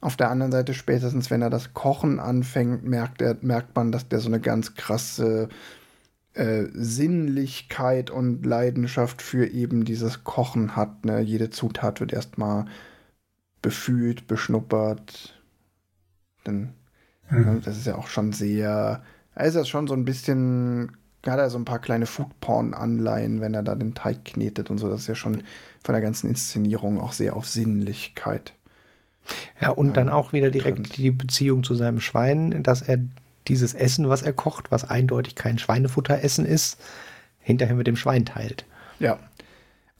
[0.00, 4.08] Auf der anderen Seite, spätestens wenn er das Kochen anfängt, merkt, er, merkt man, dass
[4.08, 5.48] der so eine ganz krasse
[6.34, 11.04] äh, Sinnlichkeit und Leidenschaft für eben dieses Kochen hat.
[11.04, 11.20] Ne?
[11.20, 12.66] Jede Zutat wird erstmal
[13.62, 15.40] befühlt, beschnuppert.
[16.46, 16.74] Denn
[17.30, 17.44] mhm.
[17.44, 19.02] ne, das ist ja auch schon sehr.
[19.34, 20.96] Er ist ja schon so ein bisschen.
[21.26, 24.90] Hat er so ein paar kleine Foodporn-Anleihen, wenn er da den Teig knetet und so.
[24.90, 25.42] Das ist ja schon
[25.82, 28.52] von der ganzen Inszenierung auch sehr auf Sinnlichkeit.
[29.58, 32.98] Ja, und dann auch wieder direkt die Beziehung zu seinem Schwein, dass er
[33.48, 36.78] dieses Essen, was er kocht, was eindeutig kein Schweinefutteressen ist,
[37.40, 38.64] hinterher mit dem Schwein teilt.
[38.98, 39.18] Ja.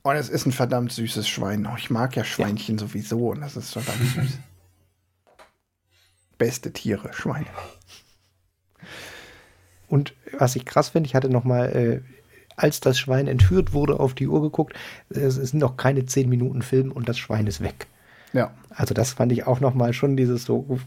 [0.03, 1.67] Und es ist ein verdammt süßes Schwein.
[1.67, 2.87] Oh, ich mag ja Schweinchen ja.
[2.87, 4.39] sowieso und das ist verdammt süß.
[6.39, 7.47] Beste Tiere, Schweine.
[9.89, 12.01] Und was ich krass finde, ich hatte noch mal, äh,
[12.57, 14.75] als das Schwein entführt wurde, auf die Uhr geguckt.
[15.11, 17.87] Es sind noch keine zehn Minuten Film und das Schwein ist weg.
[18.33, 18.53] Ja.
[18.71, 20.81] Also das fand ich auch noch mal schon dieses so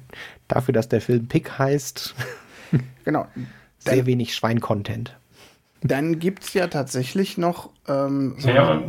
[0.47, 2.15] dafür, dass der Film Pick heißt.
[3.06, 3.25] Genau.
[3.80, 5.15] Sehr dann, wenig Schwein-Content.
[5.82, 7.69] Dann gibt es ja tatsächlich noch.
[7.88, 8.82] Ähm, so ja,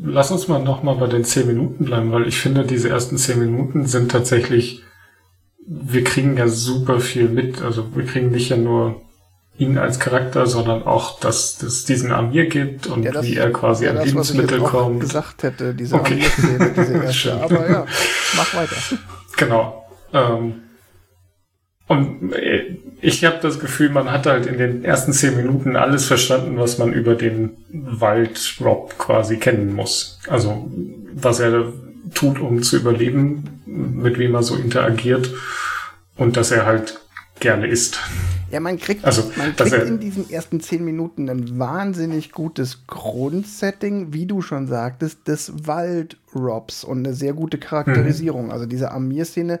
[0.00, 3.16] lass uns mal noch mal bei den zehn Minuten bleiben, weil ich finde, diese ersten
[3.18, 4.82] zehn Minuten sind tatsächlich.
[5.66, 7.62] Wir kriegen ja super viel mit.
[7.62, 9.00] Also wir kriegen nicht ja nur
[9.56, 13.52] ihn als Charakter, sondern auch, dass es diesen Amir gibt und ja, das, wie er
[13.52, 15.00] quasi ja, an das, Lebensmittel was ich kommt.
[15.00, 16.14] gesagt hätte, diese okay.
[16.14, 17.40] Amir-Szene, diese erste.
[17.40, 17.86] Aber ja,
[18.36, 18.76] mach weiter.
[19.36, 19.88] Genau.
[20.12, 20.63] Ähm,
[21.86, 26.06] und äh, ich habe das Gefühl, man hat halt in den ersten zehn Minuten alles
[26.06, 30.18] verstanden, was man über den Wald Rob quasi kennen muss.
[30.26, 30.70] Also
[31.12, 31.72] was er
[32.14, 35.30] tut, um zu überleben, mit wem er so interagiert
[36.16, 37.00] und dass er halt
[37.40, 38.00] gerne isst.
[38.50, 44.12] Ja, man kriegt, also, man kriegt in diesen ersten zehn Minuten ein wahnsinnig gutes Grundsetting,
[44.12, 48.46] wie du schon sagtest, des Wald-Robs und eine sehr gute Charakterisierung.
[48.46, 48.50] Mhm.
[48.52, 49.58] Also diese Amir-Szene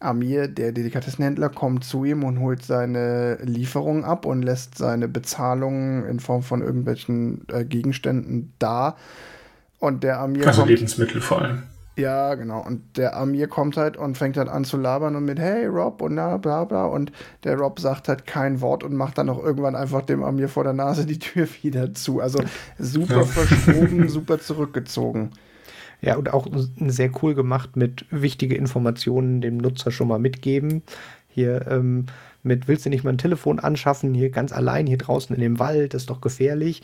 [0.00, 6.06] Amir, der Delikatessenhändler, kommt zu ihm und holt seine Lieferung ab und lässt seine Bezahlung
[6.06, 8.96] in Form von irgendwelchen äh, Gegenständen da.
[9.78, 10.46] Und der Amir.
[10.46, 11.62] Also kommt, Lebensmittel vor allem.
[11.98, 12.64] Ja, genau.
[12.64, 16.00] Und der Amir kommt halt und fängt halt an zu labern und mit Hey Rob
[16.00, 16.86] und na bla bla.
[16.86, 17.10] Und
[17.42, 20.62] der Rob sagt halt kein Wort und macht dann auch irgendwann einfach dem Amir vor
[20.62, 22.20] der Nase die Tür wieder zu.
[22.20, 22.40] Also
[22.78, 23.24] super ja.
[23.24, 25.32] verschoben, super zurückgezogen.
[26.00, 26.46] Ja, und auch
[26.86, 30.82] sehr cool gemacht mit wichtige Informationen dem Nutzer schon mal mitgeben.
[31.28, 32.06] Hier ähm,
[32.42, 35.58] mit, willst du nicht mal ein Telefon anschaffen, hier ganz allein hier draußen in dem
[35.58, 36.82] Wald, das ist doch gefährlich.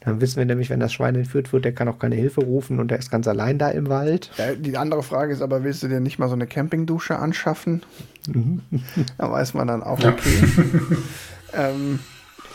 [0.00, 2.78] Dann wissen wir nämlich, wenn das Schwein entführt wird, der kann auch keine Hilfe rufen
[2.78, 4.30] und der ist ganz allein da im Wald.
[4.36, 7.82] Ja, die andere Frage ist aber, willst du dir nicht mal so eine Campingdusche anschaffen?
[8.28, 8.60] Mhm.
[9.18, 10.38] da weiß man dann auch, okay.
[11.54, 11.98] ähm,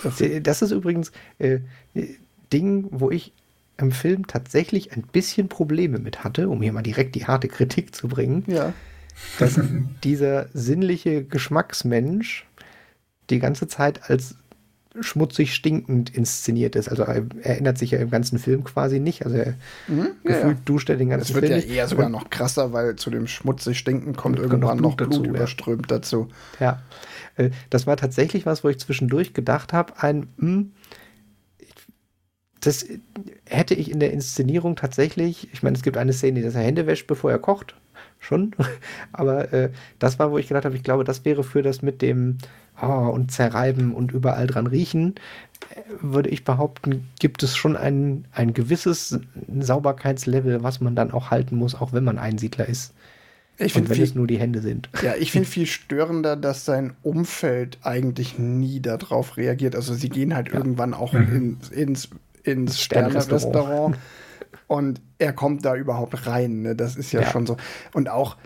[0.04, 1.60] das, das, ist übrigens äh,
[2.54, 3.34] Ding, wo ich
[3.78, 7.96] im Film tatsächlich ein bisschen Probleme mit hatte, um hier mal direkt die harte Kritik
[7.96, 8.44] zu bringen.
[8.48, 8.74] Ja.
[9.40, 9.60] Dass
[10.04, 12.46] dieser sinnliche Geschmacksmensch
[13.30, 14.36] die ganze Zeit als
[15.00, 16.90] schmutzig stinkend inszeniert ist.
[16.90, 19.26] Also er erinnert sich ja im ganzen Film quasi nicht.
[19.26, 19.56] Also er
[19.88, 20.64] mhm, gefühlt ja.
[20.66, 21.46] duscht er den ganzen Film.
[21.46, 24.98] Es wird ja eher sogar noch krasser, weil zu dem schmutzig stinken kommt irgendwann noch
[24.98, 25.98] Blut, Blut überströmt ja.
[25.98, 26.28] dazu.
[26.60, 26.82] Ja,
[27.38, 30.72] äh, das war tatsächlich was, wo ich zwischendurch gedacht habe, ein mh, hm,
[32.62, 32.86] das
[33.46, 36.88] hätte ich in der Inszenierung tatsächlich, ich meine, es gibt eine Szene, dass er Hände
[36.88, 37.76] wäscht, bevor er kocht,
[38.20, 38.56] schon,
[39.12, 42.02] aber äh, das war, wo ich gedacht habe, ich glaube, das wäre für das mit
[42.02, 42.38] dem
[42.82, 45.16] oh, und zerreiben und überall dran riechen,
[46.00, 49.20] würde ich behaupten, gibt es schon ein, ein gewisses
[49.60, 52.94] Sauberkeitslevel, was man dann auch halten muss, auch wenn man Einsiedler ist.
[53.58, 54.90] Ich und wenn viel, es nur die Hände sind.
[55.04, 59.76] Ja, ich finde viel störender, dass sein Umfeld eigentlich nie darauf reagiert.
[59.76, 60.56] Also sie gehen halt ja.
[60.56, 61.60] irgendwann auch mhm.
[61.72, 62.10] in, ins,
[62.44, 63.98] ins Sterne-Restaurant
[64.68, 66.62] und er kommt da überhaupt rein.
[66.62, 66.76] Ne?
[66.76, 67.58] Das ist ja, ja, schon so.
[67.94, 68.38] Und auch,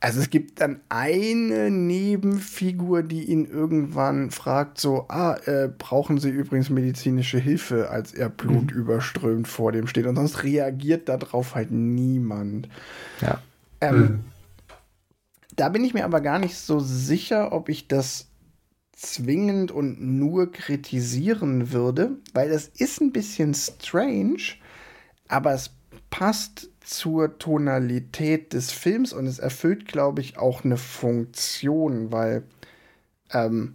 [0.00, 6.30] also es gibt dann eine Nebenfigur, die ihn irgendwann fragt, so, ah, äh, brauchen Sie
[6.30, 8.80] übrigens medizinische Hilfe, als er Blut mhm.
[8.80, 10.06] überströmt vor dem steht.
[10.06, 12.68] Und sonst reagiert darauf halt niemand.
[13.20, 13.40] Ja.
[13.80, 14.24] Ähm, mhm.
[15.56, 18.28] Da bin ich mir aber gar nicht so sicher, ob ich das
[18.96, 24.54] zwingend und nur kritisieren würde, weil das ist ein bisschen strange,
[25.28, 25.70] aber es
[26.10, 32.44] passt zur Tonalität des Films und es erfüllt, glaube ich, auch eine Funktion, weil
[33.32, 33.74] ähm,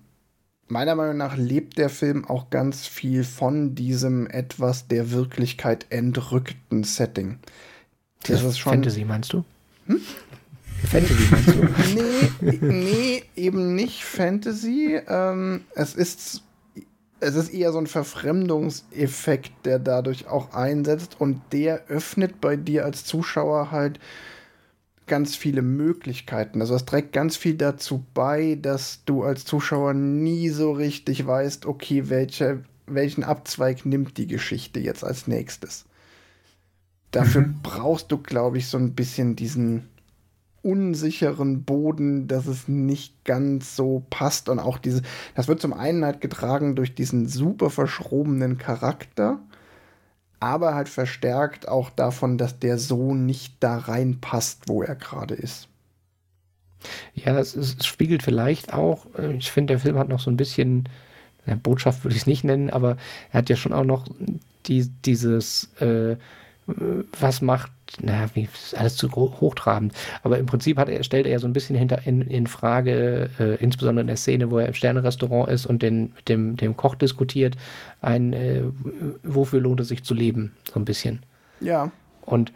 [0.67, 6.83] meiner Meinung nach lebt der Film auch ganz viel von diesem etwas der Wirklichkeit entrückten
[6.83, 7.39] Setting.
[8.21, 9.43] Das, das ist schon Fantasy, meinst du?
[9.87, 10.01] Hm?
[10.87, 12.01] Fantasy meinst du?
[12.41, 14.99] nee, nee, eben nicht Fantasy.
[15.07, 16.43] Ähm, es ist
[17.21, 22.85] es ist eher so ein Verfremdungseffekt, der dadurch auch einsetzt und der öffnet bei dir
[22.85, 23.99] als Zuschauer halt
[25.07, 26.61] ganz viele Möglichkeiten.
[26.61, 31.65] Also es trägt ganz viel dazu bei, dass du als Zuschauer nie so richtig weißt,
[31.65, 35.85] okay, welche, welchen Abzweig nimmt die Geschichte jetzt als nächstes.
[37.11, 37.59] Dafür mhm.
[37.63, 39.89] brauchst du, glaube ich, so ein bisschen diesen
[40.61, 45.01] unsicheren Boden, dass es nicht ganz so passt und auch diese,
[45.35, 49.39] das wird zum einen halt getragen durch diesen super verschrobenen Charakter,
[50.39, 55.67] aber halt verstärkt auch davon, dass der so nicht da reinpasst, wo er gerade ist.
[57.13, 60.31] Ja, das, ist, das, spiegelt vielleicht auch, äh, ich finde, der Film hat noch so
[60.31, 60.87] ein bisschen,
[61.45, 62.97] ja, Botschaft würde ich es nicht nennen, aber
[63.31, 64.07] er hat ja schon auch noch
[64.65, 66.15] die, dieses, äh,
[67.19, 69.93] was macht naja, wie ist alles zu hochtrabend.
[70.23, 73.55] Aber im Prinzip hat er, stellt er so ein bisschen hinter in, in Frage, äh,
[73.55, 76.95] insbesondere in der Szene, wo er im Sternerestaurant ist und den, mit dem, dem Koch
[76.95, 77.55] diskutiert,
[78.01, 78.61] ein, äh,
[79.23, 81.19] wofür lohnt es sich zu leben, so ein bisschen.
[81.59, 81.91] Ja.
[82.21, 82.53] Und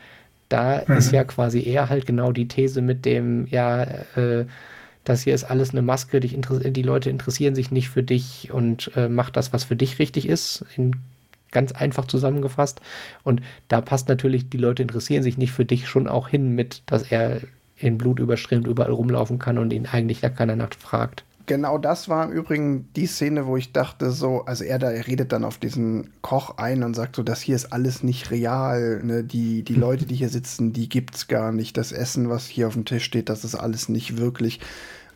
[0.50, 0.98] da mhm.
[0.98, 3.84] ist ja quasi eher halt genau die These mit dem, ja,
[4.16, 4.46] äh,
[5.04, 8.92] das hier ist alles eine Maske, dich die Leute interessieren sich nicht für dich und
[8.96, 10.96] äh, mach das, was für dich richtig ist, in
[11.54, 12.82] ganz einfach zusammengefasst.
[13.24, 16.84] Und da passt natürlich, die Leute interessieren sich nicht für dich schon auch hin mit,
[16.88, 17.40] dass er
[17.78, 21.24] in Blut überströmt überall rumlaufen kann und ihn eigentlich da keiner Nacht fragt.
[21.46, 25.08] Genau das war im Übrigen die Szene, wo ich dachte, so, also er da, er
[25.08, 29.02] redet dann auf diesen Koch ein und sagt so, das hier ist alles nicht real.
[29.04, 29.26] Ne?
[29.26, 31.76] Die, die Leute, die hier sitzen, die gibt's gar nicht.
[31.76, 34.62] Das Essen, was hier auf dem Tisch steht, das ist alles nicht wirklich.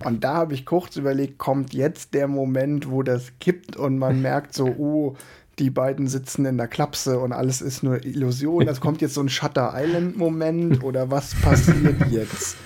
[0.03, 4.21] Und da habe ich kurz überlegt, kommt jetzt der Moment, wo das kippt und man
[4.21, 5.15] merkt so, oh,
[5.59, 8.65] die beiden sitzen in der Klapse und alles ist nur Illusion.
[8.65, 12.57] Das kommt jetzt so ein Shutter Island-Moment oder was passiert jetzt?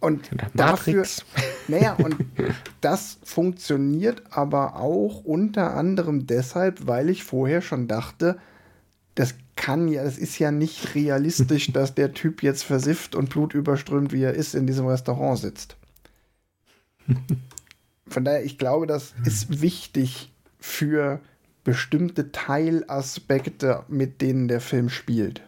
[0.00, 1.04] Und dafür,
[1.68, 2.16] naja, und
[2.80, 8.38] das funktioniert aber auch unter anderem deshalb, weil ich vorher schon dachte,
[9.14, 14.12] das kann ja, das ist ja nicht realistisch, dass der Typ jetzt versifft und blutüberströmt,
[14.12, 15.76] wie er ist, in diesem Restaurant sitzt.
[18.06, 21.20] Von daher, ich glaube, das ist wichtig für
[21.66, 25.42] bestimmte Teilaspekte, mit denen der Film spielt.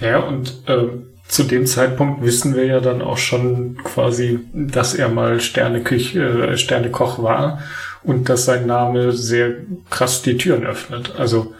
[0.00, 0.88] Ja, und äh,
[1.28, 6.58] zu dem Zeitpunkt wissen wir ja dann auch schon quasi, dass er mal Sterneküch, äh,
[6.58, 7.62] Sternekoch war
[8.02, 9.54] und dass sein Name sehr
[9.88, 11.14] krass die Türen öffnet.
[11.16, 11.54] Also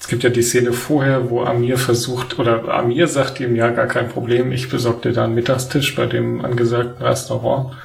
[0.00, 3.86] es gibt ja die Szene vorher, wo Amir versucht, oder Amir sagt ihm, ja, gar
[3.86, 7.76] kein Problem, ich besorge dir da einen Mittagstisch bei dem angesagten Restaurant.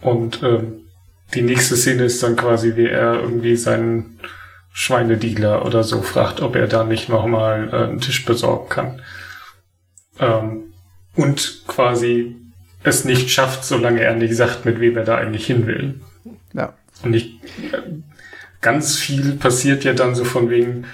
[0.00, 0.60] Und äh,
[1.32, 4.18] die nächste Szene ist dann quasi, wie er irgendwie seinen
[4.72, 9.02] Schweinedealer oder so fragt, ob er da nicht nochmal äh, einen Tisch besorgen kann.
[10.18, 10.74] Ähm,
[11.16, 12.36] und quasi
[12.82, 16.00] es nicht schafft, solange er nicht sagt, mit wem er da eigentlich hin will.
[16.52, 16.74] Ja.
[17.02, 17.38] Und ich,
[18.60, 20.86] ganz viel passiert ja dann so von wegen,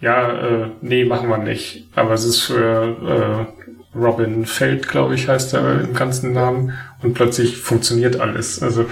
[0.00, 1.88] ja, äh, nee, machen wir nicht.
[1.94, 3.46] Aber es ist für
[3.94, 6.72] äh, Robin Feld, glaube ich, heißt er im ganzen Namen.
[7.02, 8.62] Und plötzlich funktioniert alles.
[8.62, 8.86] Also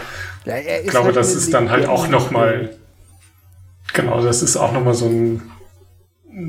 [0.45, 2.77] ja, ich glaube, halt das ist dann halt auch nochmal,
[3.93, 5.43] genau, das ist auch nochmal so ein,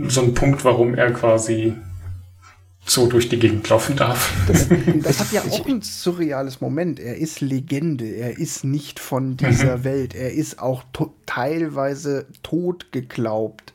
[0.08, 1.76] so ein Punkt, warum er quasi
[2.86, 4.34] so durch die Gegend laufen darf.
[4.48, 4.68] Das,
[5.04, 7.00] das, hat ja auch ein surreales Moment.
[7.00, 8.06] Er ist Legende.
[8.06, 9.84] Er ist nicht von dieser mhm.
[9.84, 10.16] Welt.
[10.16, 10.84] Er ist auch
[11.26, 13.74] teilweise tot geglaubt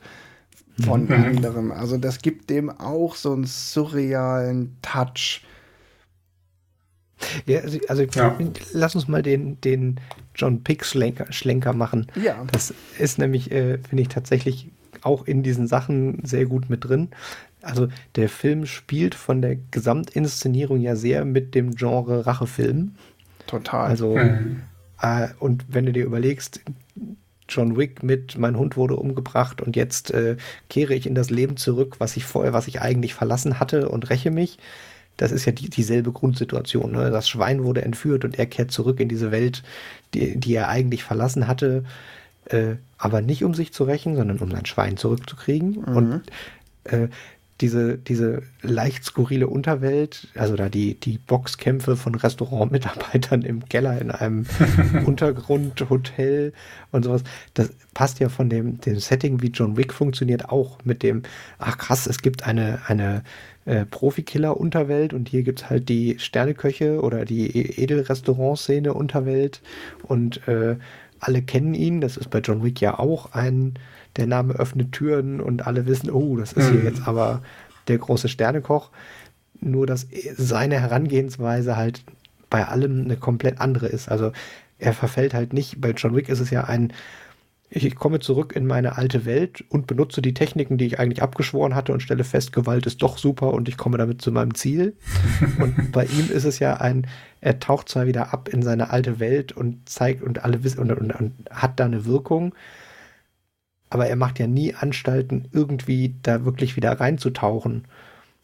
[0.83, 1.11] von mhm.
[1.11, 1.71] anderen.
[1.71, 5.41] Also das gibt dem auch so einen surrealen Touch.
[7.45, 8.37] Ja, also, also ja.
[8.73, 9.99] lass uns mal den, den
[10.35, 12.07] John Pick Schlenker, Schlenker machen.
[12.15, 12.45] Ja.
[12.51, 14.69] Das ist nämlich, äh, finde ich, tatsächlich
[15.01, 17.09] auch in diesen Sachen sehr gut mit drin.
[17.61, 22.95] Also der Film spielt von der Gesamtinszenierung ja sehr mit dem Genre Rachefilm.
[23.47, 23.89] Total.
[23.89, 24.61] Also mhm.
[25.01, 26.61] äh, und wenn du dir überlegst,
[27.49, 30.37] John Wick mit mein Hund wurde umgebracht und jetzt äh,
[30.69, 34.09] kehre ich in das Leben zurück, was ich vorher, was ich eigentlich verlassen hatte und
[34.09, 34.59] räche mich.
[35.17, 36.91] Das ist ja die, dieselbe Grundsituation.
[36.91, 37.09] Ne?
[37.09, 39.63] Das Schwein wurde entführt und er kehrt zurück in diese Welt,
[40.13, 41.83] die, die er eigentlich verlassen hatte,
[42.45, 45.83] äh, aber nicht um sich zu rächen, sondern um sein Schwein zurückzukriegen.
[45.85, 45.95] Mhm.
[45.95, 46.21] Und
[46.85, 47.07] äh,
[47.61, 54.11] diese, diese leicht skurrile Unterwelt, also da die, die Boxkämpfe von Restaurantmitarbeitern im Keller in
[54.11, 54.45] einem
[55.05, 56.53] Untergrundhotel
[56.91, 57.23] und sowas,
[57.55, 61.23] das passt ja von dem, dem Setting, wie John Wick funktioniert, auch mit dem,
[61.57, 63.23] ach krass, es gibt eine, eine
[63.67, 69.61] äh, Profikiller-Unterwelt und hier gibt es halt die Sterneköche oder die e-, Edelrestaurantszene Unterwelt
[70.03, 70.77] und äh,
[71.19, 73.75] alle kennen ihn, das ist bei John Wick ja auch ein
[74.15, 76.87] der Name öffnet Türen und alle wissen, oh, das ist hier mhm.
[76.87, 77.41] jetzt aber
[77.87, 78.89] der große Sternekoch.
[79.59, 82.03] Nur, dass seine Herangehensweise halt
[82.49, 84.09] bei allem eine komplett andere ist.
[84.09, 84.31] Also
[84.79, 86.93] er verfällt halt nicht, bei John Wick ist es ja ein,
[87.69, 91.75] ich komme zurück in meine alte Welt und benutze die Techniken, die ich eigentlich abgeschworen
[91.75, 94.95] hatte und stelle fest, Gewalt ist doch super und ich komme damit zu meinem Ziel.
[95.59, 97.07] und bei ihm ist es ja ein,
[97.41, 100.91] er taucht zwar wieder ab in seine alte Welt und zeigt und alle wissen und,
[100.91, 102.55] und, und hat da eine Wirkung,
[103.89, 107.85] aber er macht ja nie Anstalten, irgendwie da wirklich wieder reinzutauchen.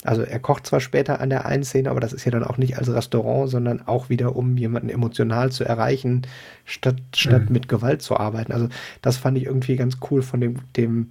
[0.03, 2.57] Also er kocht zwar später an der einen Szene, aber das ist ja dann auch
[2.57, 6.23] nicht als Restaurant, sondern auch wieder, um jemanden emotional zu erreichen,
[6.65, 7.53] statt, statt mhm.
[7.53, 8.51] mit Gewalt zu arbeiten.
[8.51, 8.67] Also
[9.01, 11.07] das fand ich irgendwie ganz cool von dem, dem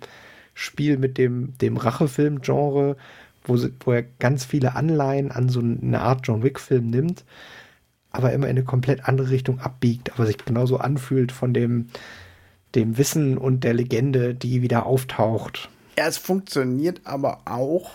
[0.55, 2.96] Spiel mit dem, dem Rachefilm-Genre,
[3.44, 7.24] wo, wo er ganz viele Anleihen an so eine Art John Wick-Film nimmt,
[8.11, 11.88] aber immer in eine komplett andere Richtung abbiegt, aber sich genauso anfühlt von dem,
[12.74, 15.70] dem Wissen und der Legende, die wieder auftaucht.
[15.98, 17.90] Ja, es funktioniert aber auch,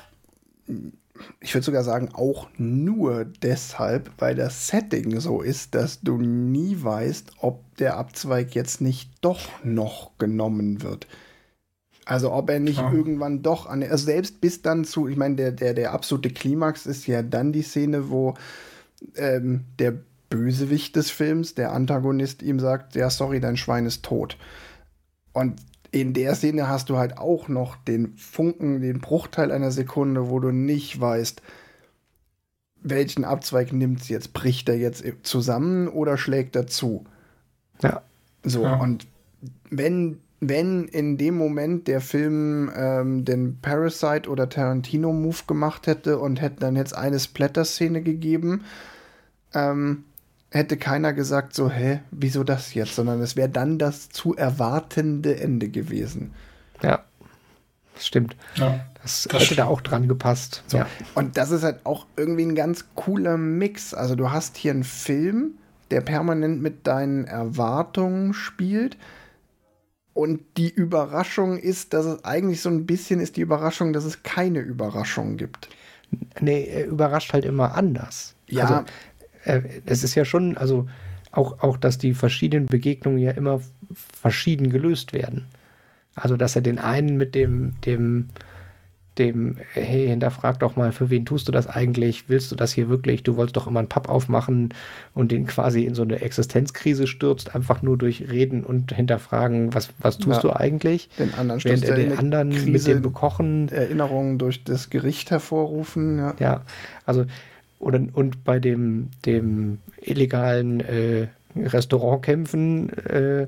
[1.40, 6.78] ich würde sogar sagen, auch nur deshalb, weil das Setting so ist, dass du nie
[6.82, 11.08] weißt, ob der Abzweig jetzt nicht doch noch genommen wird.
[12.06, 12.92] Also ob er nicht ja.
[12.92, 16.86] irgendwann doch an, also selbst bis dann zu, ich meine, der, der, der absolute Klimax
[16.86, 18.36] ist ja dann die Szene, wo
[19.16, 19.94] ähm, der
[20.30, 24.38] Bösewicht des Films, der Antagonist, ihm sagt, ja, sorry, dein Schwein ist tot.
[25.34, 25.56] Und
[25.92, 30.40] in der Szene hast du halt auch noch den Funken, den Bruchteil einer Sekunde, wo
[30.40, 31.42] du nicht weißt,
[32.82, 34.34] welchen Abzweig nimmt es jetzt?
[34.34, 37.06] Bricht er jetzt zusammen oder schlägt er zu?
[37.82, 38.02] Ja.
[38.44, 38.76] So, ja.
[38.76, 39.08] und
[39.70, 46.42] wenn, wenn in dem Moment der Film ähm, den Parasite oder Tarantino-Move gemacht hätte und
[46.42, 48.64] hätte dann jetzt eine Splatter-Szene gegeben,
[49.54, 50.04] ähm,
[50.50, 52.96] hätte keiner gesagt, so, hä, wieso das jetzt?
[52.96, 56.34] Sondern es wäre dann das zu erwartende Ende gewesen.
[56.82, 57.04] Ja,
[57.96, 58.36] das stimmt.
[58.56, 59.60] Ja, das, das hätte stimmt.
[59.60, 60.64] da auch dran gepasst.
[60.68, 60.78] So.
[60.78, 60.88] Ja.
[61.16, 63.94] Und das ist halt auch irgendwie ein ganz cooler Mix.
[63.94, 65.56] Also du hast hier einen Film,
[65.92, 68.98] der permanent mit deinen Erwartungen spielt.
[70.14, 74.24] Und die Überraschung ist, dass es eigentlich so ein bisschen ist die Überraschung, dass es
[74.24, 75.70] keine Überraschung gibt.
[76.40, 78.36] Nee, er überrascht halt immer anders.
[78.48, 78.86] Ja, also,
[79.48, 80.88] äh, es ist ja schon, also
[81.32, 83.62] auch, auch, dass die verschiedenen Begegnungen ja immer
[83.94, 85.46] verschieden gelöst werden.
[86.16, 88.30] Also, dass er den einen mit dem, dem
[89.18, 92.30] dem, hey, hinterfrag doch mal, für wen tust du das eigentlich?
[92.30, 93.24] Willst du das hier wirklich?
[93.24, 94.74] Du wolltest doch immer einen Pub aufmachen
[95.14, 99.90] und den quasi in so eine Existenzkrise stürzt, einfach nur durch Reden und hinterfragen, was,
[100.00, 101.10] was tust ja, du eigentlich?
[101.18, 103.70] Den anderen Während er den anderen Krise mit dem Bekochen.
[103.70, 106.36] Erinnerungen durch das Gericht hervorrufen, ja.
[106.40, 106.62] Ja,
[107.06, 107.26] also,
[107.80, 113.48] oder, und bei dem, dem illegalen äh, Restaurantkämpfen, äh,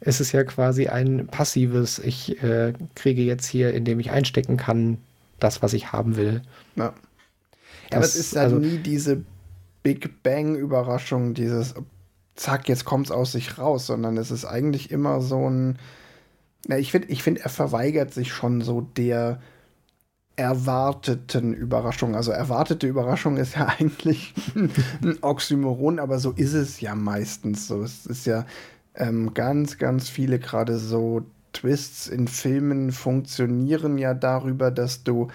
[0.00, 4.98] ist es ja quasi ein passives, ich äh, kriege jetzt hier, indem ich einstecken kann,
[5.40, 6.42] das, was ich haben will.
[6.76, 6.94] Ja.
[7.90, 9.22] Das, Aber es ist halt also, nie diese
[9.82, 11.74] Big Bang-Überraschung, dieses
[12.36, 15.78] zack, jetzt kommt es aus sich raus, sondern es ist eigentlich immer so ein.
[16.66, 19.40] Na, ich finde, ich find, er verweigert sich schon so der
[20.38, 22.14] erwarteten Überraschung.
[22.14, 27.82] Also erwartete Überraschung ist ja eigentlich ein Oxymoron, aber so ist es ja meistens so.
[27.82, 28.46] Es ist ja
[28.94, 31.22] ähm, ganz, ganz viele gerade so
[31.52, 35.28] Twists in Filmen funktionieren ja darüber, dass du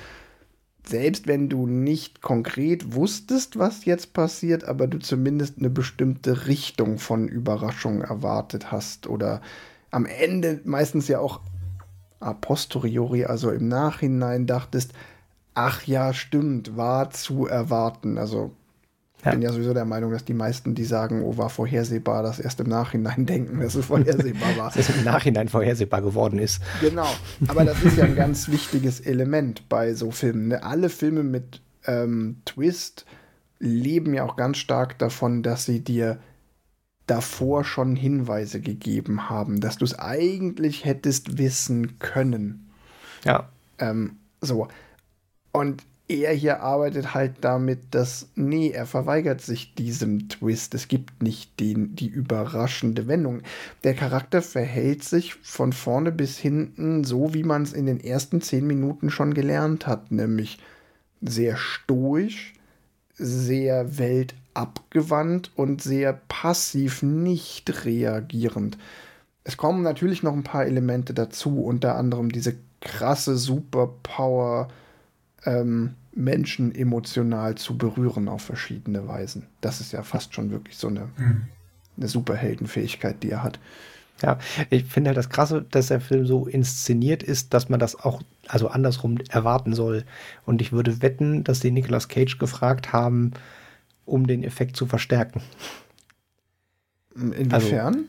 [0.86, 6.97] selbst wenn du nicht konkret wusstest, was jetzt passiert, aber du zumindest eine bestimmte Richtung
[6.97, 9.41] von Überraschung erwartet hast oder
[9.91, 11.39] am Ende meistens ja auch
[12.24, 14.93] a posteriori, also im Nachhinein dachtest,
[15.53, 18.17] ach ja, stimmt, war zu erwarten.
[18.17, 18.51] Also
[19.19, 19.32] ich ja.
[19.32, 22.59] bin ja sowieso der Meinung, dass die meisten, die sagen, oh, war vorhersehbar, das erst
[22.59, 24.71] im Nachhinein denken, dass es vorhersehbar war.
[24.76, 26.61] dass es im Nachhinein vorhersehbar geworden ist.
[26.82, 27.07] Genau.
[27.47, 30.49] Aber das ist ja ein ganz wichtiges Element bei so Filmen.
[30.49, 30.63] Ne?
[30.63, 33.05] Alle Filme mit ähm, Twist
[33.59, 36.19] leben ja auch ganz stark davon, dass sie dir
[37.08, 42.70] davor schon Hinweise gegeben haben, dass du es eigentlich hättest wissen können.
[43.26, 43.49] Ja.
[43.80, 44.68] Ähm, so.
[45.51, 50.74] Und er hier arbeitet halt damit, dass, nee, er verweigert sich diesem Twist.
[50.74, 53.41] Es gibt nicht den, die überraschende Wendung.
[53.84, 58.41] Der Charakter verhält sich von vorne bis hinten so, wie man es in den ersten
[58.41, 60.60] zehn Minuten schon gelernt hat, nämlich
[61.22, 62.54] sehr stoisch,
[63.16, 63.97] sehr
[64.54, 68.78] weltabgewandt und sehr passiv nicht reagierend.
[69.43, 74.70] Es kommen natürlich noch ein paar Elemente dazu, unter anderem diese krasse Superpower,
[75.45, 79.47] ähm, Menschen emotional zu berühren auf verschiedene Weisen.
[79.62, 81.47] Das ist ja fast schon wirklich so eine, mhm.
[81.97, 83.60] eine Superheldenfähigkeit, die er hat.
[84.22, 84.38] Ja,
[84.70, 88.22] ich finde halt das Krasse, dass der Film so inszeniert ist, dass man das auch,
[88.47, 90.06] also andersrum erwarten soll.
[90.45, 93.32] Und ich würde wetten, dass die Nicolas Cage gefragt haben,
[94.06, 95.41] um den Effekt zu verstärken.
[97.16, 97.93] Inwiefern?
[97.95, 98.06] Also,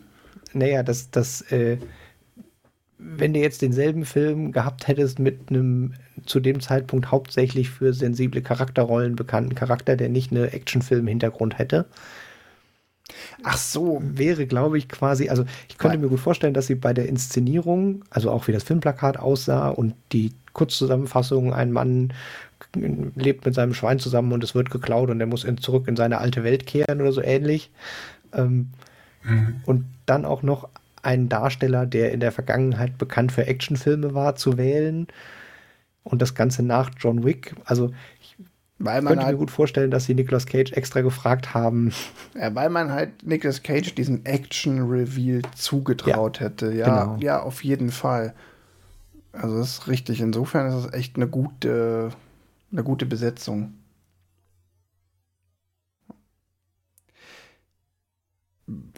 [0.52, 1.78] naja, dass das, äh,
[2.98, 8.40] wenn du jetzt denselben Film gehabt hättest mit einem zu dem Zeitpunkt hauptsächlich für sensible
[8.40, 11.86] Charakterrollen bekannten Charakter, der nicht eine Actionfilm-Hintergrund hätte.
[13.42, 14.00] Ach so.
[14.02, 18.04] Wäre, glaube ich, quasi, also ich könnte mir gut vorstellen, dass sie bei der Inszenierung,
[18.10, 22.12] also auch wie das Filmplakat aussah und die Kurzzusammenfassung, ein Mann
[22.74, 25.96] lebt mit seinem Schwein zusammen und es wird geklaut und er muss in, zurück in
[25.96, 27.70] seine alte Welt kehren oder so ähnlich.
[28.32, 28.70] Ähm,
[29.22, 29.60] mhm.
[29.66, 30.68] Und dann auch noch
[31.02, 35.06] einen Darsteller, der in der Vergangenheit bekannt für Actionfilme war, zu wählen
[36.02, 37.54] und das Ganze nach John Wick.
[37.64, 38.36] Also ich
[38.78, 41.92] weil man könnte halt, mir gut vorstellen, dass sie Nicolas Cage extra gefragt haben.
[42.34, 46.72] Ja, weil man halt Nicolas Cage diesen Action-Reveal zugetraut ja, hätte.
[46.72, 47.16] Ja, genau.
[47.20, 48.34] ja, auf jeden Fall.
[49.32, 50.20] Also das ist richtig.
[50.20, 52.10] Insofern ist es echt eine gute,
[52.74, 53.74] eine gute Besetzung.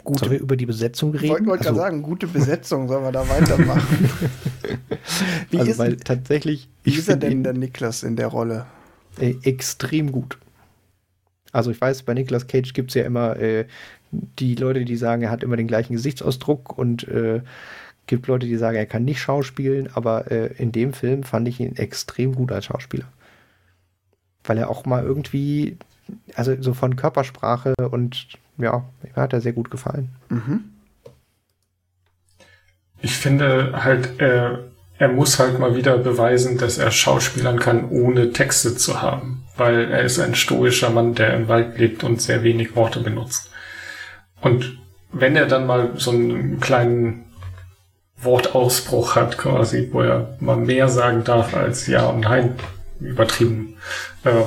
[0.03, 1.25] Gute, Sollen wir über die Besetzung reden?
[1.25, 4.09] Ich wollte wollt also, gerade sagen, gute Besetzung, sollen wir da weitermachen?
[5.49, 8.65] wie also, ist, weil tatsächlich, wie ist er denn der Niklas in der Rolle?
[9.19, 10.37] Äh, extrem gut.
[11.51, 13.65] Also ich weiß, bei Niklas Cage gibt es ja immer äh,
[14.11, 17.41] die Leute, die sagen, er hat immer den gleichen Gesichtsausdruck und äh,
[18.05, 21.59] gibt Leute, die sagen, er kann nicht schauspielen, aber äh, in dem Film fand ich
[21.59, 23.07] ihn extrem gut als Schauspieler.
[24.47, 25.77] Weil er auch mal irgendwie,
[26.33, 28.27] also so von Körpersprache und
[28.57, 30.09] ja, mir hat er sehr gut gefallen.
[30.29, 30.63] Mhm.
[33.01, 34.63] Ich finde halt, er,
[34.97, 39.43] er muss halt mal wieder beweisen, dass er Schauspielern kann, ohne Texte zu haben.
[39.55, 43.51] Weil er ist ein stoischer Mann, der im Wald lebt und sehr wenig Worte benutzt.
[44.41, 44.79] Und
[45.11, 47.25] wenn er dann mal so einen kleinen
[48.21, 52.55] Wortausbruch hat, quasi, wo er mal mehr sagen darf als Ja und Nein,
[52.99, 53.77] übertrieben,
[54.25, 54.45] ähm,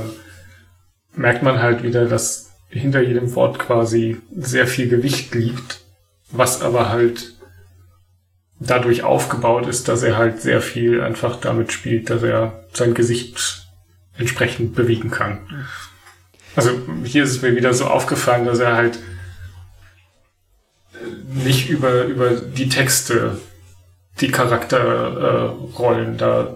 [1.15, 5.81] merkt man halt wieder, dass hinter jedem Wort quasi sehr viel Gewicht liegt,
[6.31, 7.35] was aber halt
[8.61, 13.67] dadurch aufgebaut ist, dass er halt sehr viel einfach damit spielt, dass er sein Gesicht
[14.17, 15.67] entsprechend bewegen kann.
[16.55, 16.71] Also
[17.05, 18.99] hier ist es mir wieder so aufgefallen, dass er halt
[21.33, 23.39] nicht über, über die Texte
[24.21, 26.55] die Charakterrollen äh, da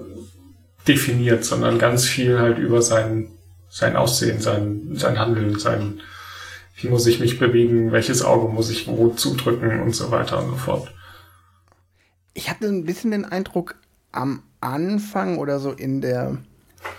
[0.86, 3.28] definiert, sondern ganz viel halt über sein,
[3.68, 6.00] sein Aussehen, sein, sein Handeln, sein,
[6.76, 10.50] wie muss ich mich bewegen, welches Auge muss ich wo zudrücken und so weiter und
[10.50, 10.94] so fort.
[12.34, 13.76] Ich hatte ein bisschen den Eindruck,
[14.12, 16.38] am Anfang oder so in der,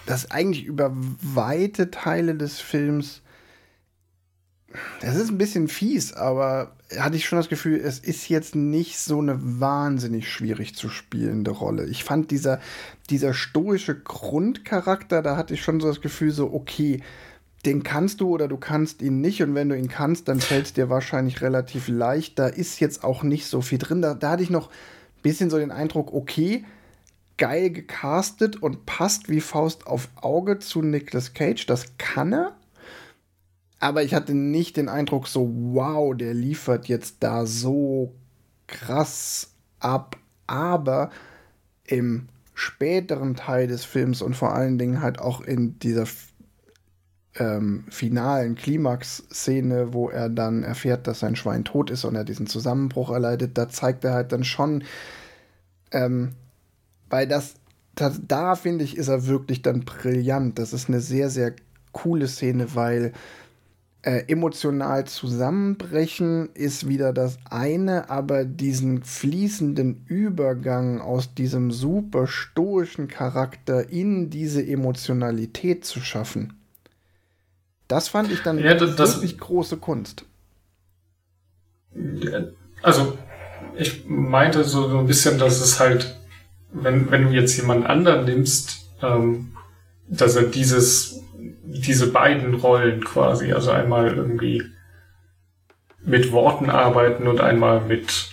[0.06, 3.22] dass eigentlich über weite Teile des Films,
[5.02, 9.00] das ist ein bisschen fies, aber hatte ich schon das Gefühl, es ist jetzt nicht
[9.00, 11.86] so eine wahnsinnig schwierig zu spielende Rolle.
[11.86, 12.60] Ich fand dieser,
[13.10, 17.02] dieser stoische Grundcharakter, da hatte ich schon so das Gefühl, so, okay,
[17.66, 19.42] den kannst du oder du kannst ihn nicht.
[19.42, 22.38] Und wenn du ihn kannst, dann fällt es dir wahrscheinlich relativ leicht.
[22.38, 24.02] Da ist jetzt auch nicht so viel drin.
[24.02, 26.64] Da, da hatte ich noch ein bisschen so den Eindruck, okay,
[27.38, 31.66] geil gecastet und passt wie Faust auf Auge zu Nicolas Cage.
[31.66, 32.56] Das kann er.
[33.80, 38.14] Aber ich hatte nicht den Eindruck, so, wow, der liefert jetzt da so
[38.68, 40.18] krass ab.
[40.48, 41.10] Aber
[41.86, 46.06] im späteren Teil des Films und vor allen Dingen halt auch in dieser
[47.38, 52.48] ähm, finalen Klimax-Szene, wo er dann erfährt, dass sein Schwein tot ist und er diesen
[52.48, 54.84] Zusammenbruch erleidet, da zeigt er halt dann schon,
[55.92, 56.32] ähm,
[57.10, 57.56] weil das,
[57.94, 60.58] das da finde ich, ist er wirklich dann brillant.
[60.58, 61.54] Das ist eine sehr, sehr
[61.92, 63.12] coole Szene, weil
[64.06, 73.08] äh, emotional zusammenbrechen ist wieder das eine, aber diesen fließenden Übergang aus diesem super stoischen
[73.08, 76.54] Charakter in diese Emotionalität zu schaffen,
[77.88, 80.26] das fand ich dann ja, das, wirklich das, große Kunst.
[82.82, 83.18] Also,
[83.78, 86.16] ich meinte so, so ein bisschen, dass es halt
[86.76, 89.52] wenn, wenn du jetzt jemand anderen nimmst, ähm,
[90.08, 91.15] dass er dieses,
[91.66, 94.64] diese beiden Rollen quasi, also einmal irgendwie
[96.04, 98.30] mit Worten arbeiten und einmal mit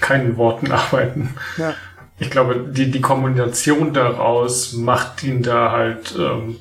[0.00, 1.34] keinen Worten arbeiten.
[1.56, 1.74] Ja.
[2.18, 6.56] Ich glaube, die, die Kombination daraus macht ihn da halt ähm,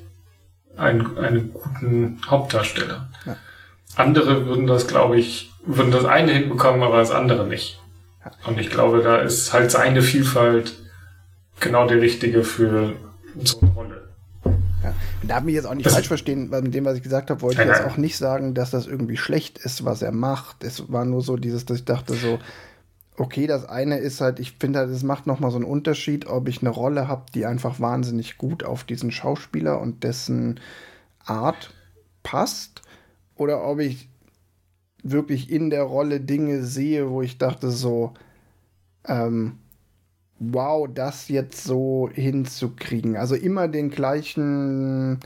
[0.75, 3.09] einen, einen guten Hauptdarsteller.
[3.25, 3.37] Ja.
[3.95, 7.79] Andere würden das, glaube ich, würden das eine hinbekommen, aber das andere nicht.
[8.45, 10.73] Und ich glaube, da ist halt seine Vielfalt
[11.59, 12.93] genau die richtige für
[13.43, 13.92] so eine Rolle.
[14.83, 14.93] Ja.
[15.25, 17.41] Darf mich jetzt auch nicht das falsch verstehen, weil mit dem, was ich gesagt habe,
[17.41, 20.63] wollte ich jetzt auch nicht sagen, dass das irgendwie schlecht ist, was er macht.
[20.63, 22.39] Es war nur so dieses, dass ich dachte so,
[23.17, 26.47] okay, das eine ist halt, ich finde halt, es macht nochmal so einen Unterschied, ob
[26.47, 30.59] ich eine Rolle habe, die einfach wahnsinnig gut auf diesen Schauspieler und dessen
[31.25, 31.73] Art
[32.23, 32.81] passt,
[33.35, 34.09] oder ob ich
[35.01, 38.13] wirklich in der Rolle Dinge sehe, wo ich dachte so,
[39.05, 39.59] ähm,
[40.39, 43.15] wow, das jetzt so hinzukriegen.
[43.15, 45.19] Also immer den gleichen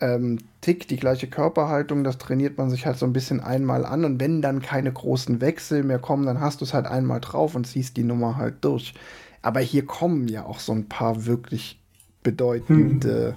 [0.00, 4.04] ähm, Tick, die gleiche Körperhaltung, das trainiert man sich halt so ein bisschen einmal an
[4.04, 7.54] und wenn dann keine großen Wechsel mehr kommen, dann hast du es halt einmal drauf
[7.54, 8.94] und ziehst die Nummer halt durch.
[9.42, 11.80] Aber hier kommen ja auch so ein paar wirklich
[12.22, 13.36] bedeutende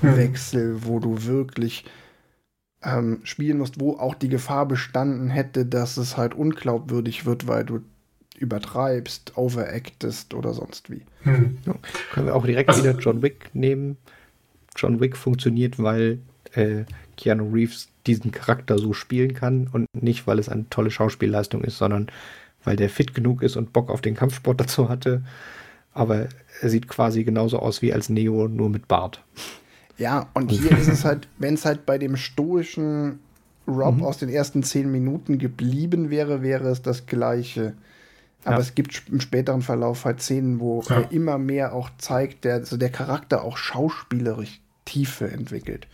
[0.00, 0.16] hm.
[0.16, 1.84] Wechsel, wo du wirklich
[2.82, 7.64] ähm, spielen musst, wo auch die Gefahr bestanden hätte, dass es halt unglaubwürdig wird, weil
[7.64, 7.80] du
[8.38, 11.02] übertreibst, overactest oder sonst wie.
[11.22, 11.58] Hm.
[11.64, 11.74] Ja,
[12.12, 13.96] können wir auch direkt also, wieder John Wick nehmen.
[14.76, 16.18] John Wick funktioniert, weil
[16.52, 16.84] äh,
[17.16, 21.78] Keanu Reeves diesen Charakter so spielen kann und nicht, weil es eine tolle Schauspielleistung ist,
[21.78, 22.08] sondern
[22.64, 25.22] weil der fit genug ist und Bock auf den Kampfsport dazu hatte.
[25.92, 26.28] Aber
[26.60, 29.22] er sieht quasi genauso aus wie als Neo, nur mit Bart.
[29.96, 33.20] Ja, und hier ist es halt, wenn es halt bei dem stoischen
[33.66, 34.02] Rob mhm.
[34.02, 37.74] aus den ersten zehn Minuten geblieben wäre, wäre es das gleiche.
[38.44, 38.60] Aber ja.
[38.60, 41.00] es gibt im späteren Verlauf halt Szenen, wo ja.
[41.00, 45.86] er immer mehr auch zeigt, der, also der Charakter auch schauspielerisch Tiefe entwickelt.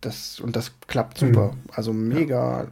[0.00, 1.52] Das, und das klappt super.
[1.52, 1.58] Mhm.
[1.72, 2.68] Also mega.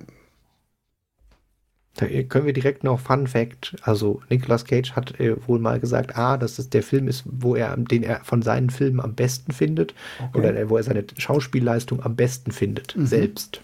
[1.96, 3.76] Da können wir direkt noch Fun Fact.
[3.82, 7.54] Also Nicolas Cage hat äh, wohl mal gesagt, ah, dass das der Film ist, wo
[7.54, 10.38] er, den er von seinen Filmen am besten findet okay.
[10.38, 13.06] oder äh, wo er seine Schauspielleistung am besten findet mhm.
[13.06, 13.60] selbst.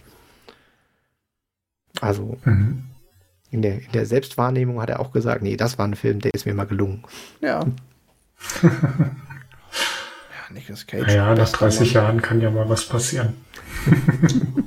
[2.00, 2.84] Also mhm.
[3.50, 6.34] In, der, in der Selbstwahrnehmung hat er auch gesagt, nee, das war ein Film, der
[6.34, 7.02] ist mir mal gelungen.
[7.40, 7.60] Ja.
[8.62, 8.70] ja,
[10.52, 11.12] Nicolas Cage.
[11.12, 13.34] Ja, nach 30 Jahren kann ja mal was passieren.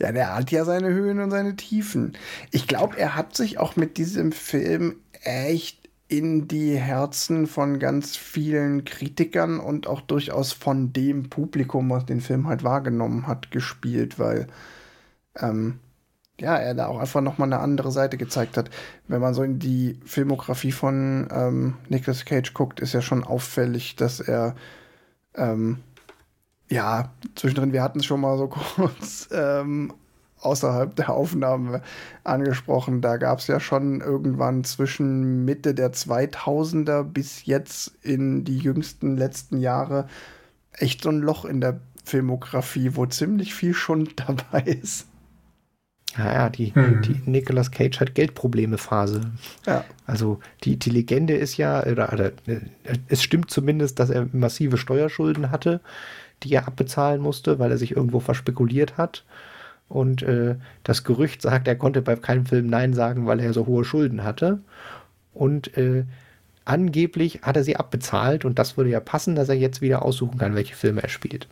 [0.00, 2.12] Ja, der hat ja seine Höhen und seine Tiefen.
[2.52, 8.16] Ich glaube, er hat sich auch mit diesem Film echt in die Herzen von ganz
[8.16, 14.18] vielen Kritikern und auch durchaus von dem Publikum, was den Film halt wahrgenommen hat, gespielt,
[14.18, 14.46] weil
[15.40, 15.80] ähm,
[16.40, 18.70] ja, er da auch einfach nochmal eine andere Seite gezeigt hat.
[19.08, 23.96] Wenn man so in die Filmografie von ähm, Nicolas Cage guckt, ist ja schon auffällig,
[23.96, 24.54] dass er
[25.34, 25.78] ähm,
[26.70, 29.92] ja, zwischendrin, wir hatten es schon mal so kurz, ähm,
[30.40, 31.82] außerhalb der Aufnahme
[32.24, 33.00] angesprochen.
[33.00, 39.16] Da gab es ja schon irgendwann zwischen Mitte der 2000er bis jetzt in die jüngsten
[39.16, 40.06] letzten Jahre
[40.72, 45.07] echt so ein Loch in der Filmografie, wo ziemlich viel Schund dabei ist.
[46.16, 47.02] Ja, ja, die, hm.
[47.02, 49.20] die Nicolas Cage hat Geldprobleme-Phase.
[49.66, 49.84] Ja.
[50.06, 52.60] Also die, die Legende ist ja, oder, oder, äh,
[53.08, 55.80] es stimmt zumindest, dass er massive Steuerschulden hatte,
[56.42, 59.24] die er abbezahlen musste, weil er sich irgendwo verspekuliert hat.
[59.88, 63.66] Und äh, das Gerücht sagt, er konnte bei keinem Film Nein sagen, weil er so
[63.66, 64.60] hohe Schulden hatte.
[65.34, 66.04] Und äh,
[66.64, 70.38] angeblich hat er sie abbezahlt und das würde ja passen, dass er jetzt wieder aussuchen
[70.38, 71.48] kann, welche Filme er spielt.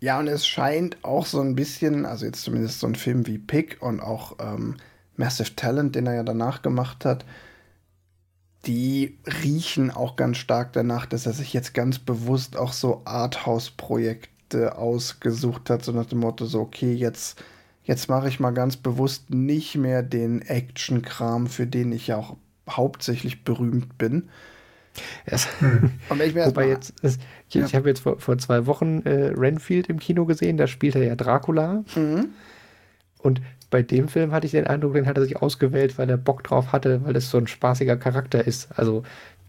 [0.00, 3.38] Ja, und es scheint auch so ein bisschen, also jetzt zumindest so ein Film wie
[3.38, 4.76] Pick und auch ähm,
[5.16, 7.24] Massive Talent, den er ja danach gemacht hat,
[8.66, 14.76] die riechen auch ganz stark danach, dass er sich jetzt ganz bewusst auch so Arthouse-Projekte
[14.76, 17.42] ausgesucht hat, so nach dem Motto, so, okay, jetzt
[17.88, 22.36] jetzt mache ich mal ganz bewusst nicht mehr den Action-Kram, für den ich ja auch
[22.68, 24.28] hauptsächlich berühmt bin.
[25.30, 25.48] Yes.
[26.08, 27.64] Und ich Wobei jetzt, ich, ja.
[27.64, 31.04] ich habe jetzt vor, vor zwei Wochen äh, Renfield im Kino gesehen, da spielt er
[31.04, 31.84] ja Dracula.
[31.94, 32.28] Mhm.
[33.18, 33.40] Und
[33.70, 36.44] bei dem Film hatte ich den Eindruck, den hat er sich ausgewählt, weil er Bock
[36.44, 38.68] drauf hatte, weil es so ein spaßiger Charakter ist.
[38.76, 39.02] Also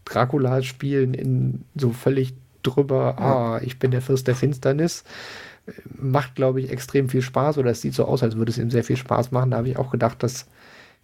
[0.06, 2.34] Dracula spielen in so völlig
[2.64, 3.26] drüber, ja.
[3.26, 5.04] ah, ich bin der Fürst der Finsternis
[5.96, 8.72] macht, glaube ich, extrem viel Spaß oder es sieht so aus, als würde es ihm
[8.72, 9.52] sehr viel Spaß machen.
[9.52, 10.48] Da habe ich auch gedacht, das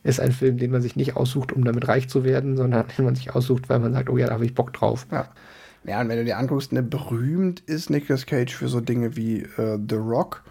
[0.06, 3.06] ist ein Film, den man sich nicht aussucht, um damit reich zu werden, sondern den
[3.06, 5.08] man sich aussucht, weil man sagt, oh ja, da habe ich Bock drauf.
[5.12, 5.30] Ja.
[5.84, 9.42] Ja, und wenn du dir anguckst, ne, berühmt ist Nicolas Cage für so Dinge wie
[9.42, 10.44] äh, The Rock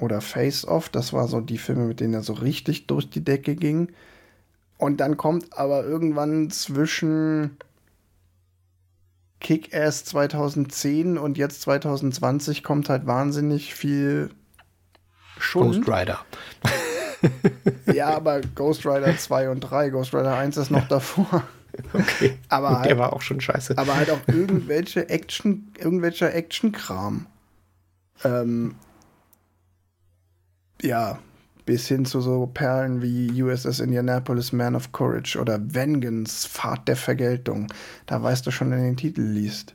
[0.00, 0.88] oder Face Off.
[0.88, 3.90] Das war so die Filme, mit denen er so richtig durch die Decke ging.
[4.78, 7.56] Und dann kommt aber irgendwann zwischen
[9.40, 14.30] Kick-Ass 2010 und jetzt 2020 kommt halt wahnsinnig viel
[15.38, 15.84] Schund.
[15.84, 16.24] Ghost Rider.
[17.92, 21.44] ja, aber Ghost Rider 2 und 3, Ghost Rider 1 ist noch davor.
[21.94, 22.38] Okay.
[22.50, 23.78] Aber halt, der war auch schon scheiße.
[23.78, 27.26] Aber halt auch irgendwelche Action, irgendwelcher Action-Kram.
[28.24, 28.74] Ähm,
[30.82, 31.18] ja,
[31.64, 36.96] bis hin zu so Perlen wie USS Indianapolis Man of Courage oder Vengeance Fahrt der
[36.96, 37.72] Vergeltung.
[38.06, 39.74] Da weißt du schon, wenn du den Titel liest,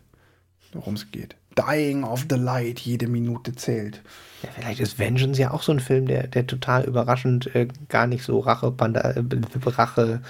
[0.74, 1.36] worum es geht.
[1.58, 4.04] Dying of the Light, jede Minute zählt.
[4.44, 8.06] Ja, vielleicht ist Vengeance ja auch so ein Film, der, der total überraschend äh, gar
[8.08, 9.24] nicht so Rache, Panda, äh,
[9.66, 10.22] Rache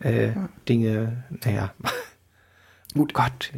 [0.00, 0.48] äh, ja.
[0.68, 1.72] Dinge, naja.
[2.94, 3.14] Gut.
[3.14, 3.52] Gott.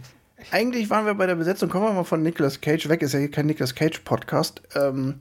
[0.50, 3.18] Eigentlich waren wir bei der Besetzung, kommen wir mal von Nicolas Cage weg, ist ja
[3.18, 4.62] hier kein Nicolas Cage Podcast.
[4.74, 5.16] Ähm,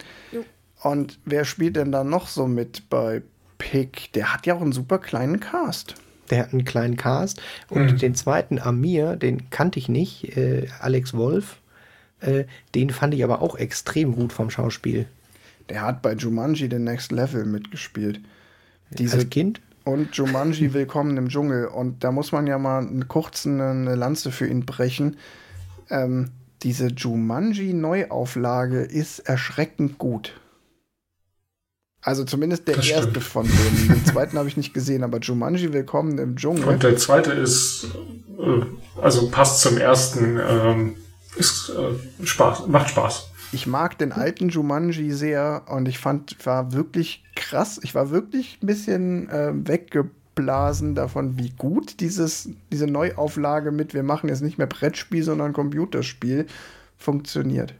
[0.81, 3.23] und wer spielt denn da noch so mit bei
[3.57, 4.11] Pick?
[4.13, 5.95] Der hat ja auch einen super kleinen Cast.
[6.29, 7.41] Der hat einen kleinen Cast.
[7.69, 7.97] Und mhm.
[7.97, 11.57] den zweiten Amir, den kannte ich nicht, äh, Alex Wolf.
[12.19, 15.05] Äh, den fand ich aber auch extrem gut vom Schauspiel.
[15.69, 18.19] Der hat bei Jumanji The Next Level mitgespielt.
[18.91, 19.61] Diese Als Kind?
[19.83, 21.67] Und Jumanji Willkommen im Dschungel.
[21.67, 25.17] Und da muss man ja mal kurz eine Lanze für ihn brechen.
[25.89, 26.31] Ähm,
[26.63, 30.33] diese Jumanji-Neuauflage ist erschreckend gut.
[32.01, 33.25] Also zumindest der das erste stimmt.
[33.25, 33.87] von denen.
[33.87, 36.65] Den zweiten habe ich nicht gesehen, aber Jumanji Willkommen im Dschungel.
[36.65, 37.87] Und der zweite ist,
[38.39, 38.61] äh,
[39.01, 40.95] also passt zum ersten, ähm,
[41.35, 43.31] ist äh, Spaß, macht Spaß.
[43.51, 47.79] Ich mag den alten Jumanji sehr und ich fand, war wirklich krass.
[47.83, 54.03] Ich war wirklich ein bisschen äh, weggeblasen davon, wie gut dieses, diese Neuauflage mit, wir
[54.03, 56.47] machen jetzt nicht mehr Brettspiel, sondern Computerspiel,
[56.97, 57.75] funktioniert.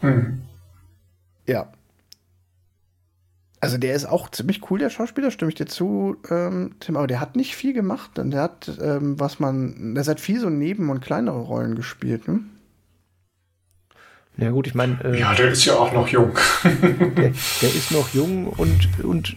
[0.00, 0.42] Hm.
[1.46, 1.72] Ja,
[3.62, 7.06] also der ist auch ziemlich cool, der Schauspieler, stimme ich dir zu, ähm, Tim, aber
[7.06, 8.18] der hat nicht viel gemacht.
[8.18, 12.26] Und der hat, ähm, was man, der hat viel so Neben- und kleinere Rollen gespielt,
[12.26, 12.40] ne?
[14.36, 14.98] Ja gut, ich meine.
[15.04, 16.36] Äh, ja, der ist ja auch noch jung.
[16.64, 16.72] der,
[17.14, 17.32] der,
[17.68, 19.36] ist noch jung und, und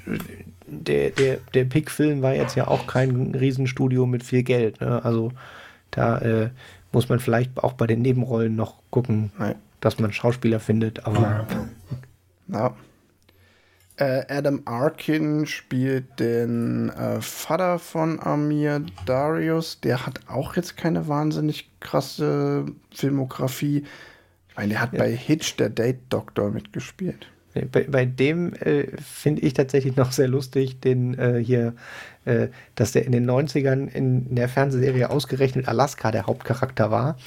[0.65, 4.81] der, der, der Pick-Film war jetzt ja auch kein Riesenstudio mit viel Geld.
[4.81, 5.05] Ne?
[5.05, 5.33] Also
[5.91, 6.49] da äh,
[6.91, 9.53] muss man vielleicht auch bei den Nebenrollen noch gucken, Nein.
[9.81, 11.45] dass man Schauspieler findet, aber.
[12.47, 12.57] Ja.
[12.57, 12.75] ja.
[13.97, 19.79] Äh, Adam Arkin spielt den äh, Vater von Amir Darius.
[19.79, 23.85] Der hat auch jetzt keine wahnsinnig krasse Filmografie.
[24.49, 24.99] Ich meine, der hat ja.
[24.99, 27.27] bei Hitch der Date Doctor mitgespielt.
[27.71, 31.73] Bei, bei dem äh, finde ich tatsächlich noch sehr lustig, den äh, hier,
[32.25, 37.17] äh, dass der in den 90ern in der Fernsehserie ausgerechnet Alaska der Hauptcharakter war.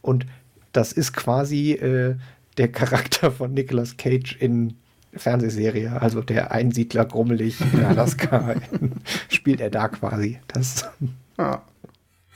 [0.00, 0.24] Und
[0.72, 2.16] das ist quasi äh,
[2.56, 4.74] der Charakter von Nicolas Cage in
[5.18, 8.54] Fernsehserie, also der Einsiedler grummelig in Alaska,
[9.28, 10.38] spielt er da quasi.
[10.48, 10.88] Das.
[11.36, 11.62] Ja.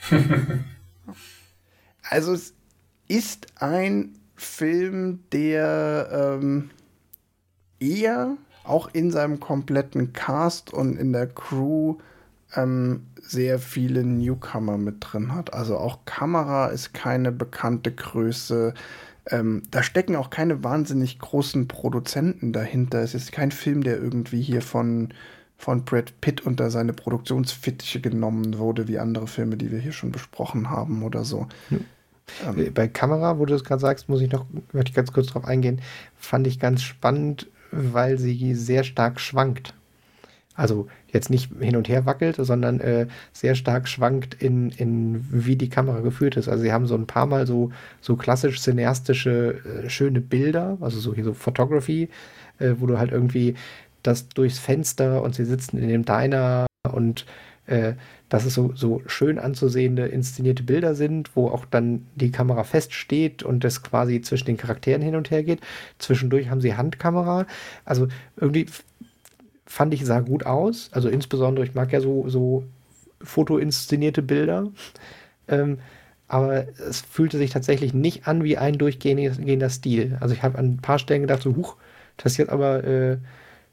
[2.09, 2.53] also es
[3.07, 6.69] ist ein Film, der ähm,
[7.79, 11.97] eher auch in seinem kompletten Cast und in der Crew
[12.55, 15.53] ähm, sehr viele Newcomer mit drin hat.
[15.53, 18.73] Also auch Kamera ist keine bekannte Größe.
[19.29, 22.99] Ähm, da stecken auch keine wahnsinnig großen Produzenten dahinter.
[23.01, 25.13] Es ist kein Film, der irgendwie hier von,
[25.57, 30.11] von Brad Pitt unter seine Produktionsfittiche genommen wurde, wie andere Filme, die wir hier schon
[30.11, 31.47] besprochen haben oder so.
[31.69, 31.85] Hm.
[32.45, 35.27] Ähm, Bei Kamera, wo du das gerade sagst, muss ich noch, möchte ich ganz kurz
[35.27, 35.81] drauf eingehen,
[36.17, 39.73] fand ich ganz spannend, weil sie sehr stark schwankt.
[40.55, 45.55] Also jetzt nicht hin und her wackelt, sondern äh, sehr stark schwankt in, in wie
[45.55, 46.47] die Kamera geführt ist.
[46.47, 50.99] Also sie haben so ein paar Mal so, so klassisch cineastische, äh, schöne Bilder, also
[50.99, 52.09] so hier so Photography,
[52.59, 53.55] äh, wo du halt irgendwie
[54.03, 57.25] das durchs Fenster und sie sitzen in dem Diner und
[57.65, 57.93] äh,
[58.29, 63.43] dass es so, so schön anzusehende inszenierte Bilder sind, wo auch dann die Kamera feststeht
[63.43, 65.61] und das quasi zwischen den Charakteren hin und her geht.
[65.99, 67.45] Zwischendurch haben sie Handkamera.
[67.85, 68.65] Also irgendwie
[69.65, 70.89] fand ich, sah gut aus.
[70.91, 72.63] Also insbesondere, ich mag ja so, so
[73.21, 74.67] fotoinszenierte Bilder.
[75.47, 75.79] Ähm,
[76.27, 80.17] aber es fühlte sich tatsächlich nicht an wie ein durchgehender Stil.
[80.19, 81.75] Also ich habe an ein paar Stellen gedacht, so, huch,
[82.17, 83.17] das jetzt aber, äh,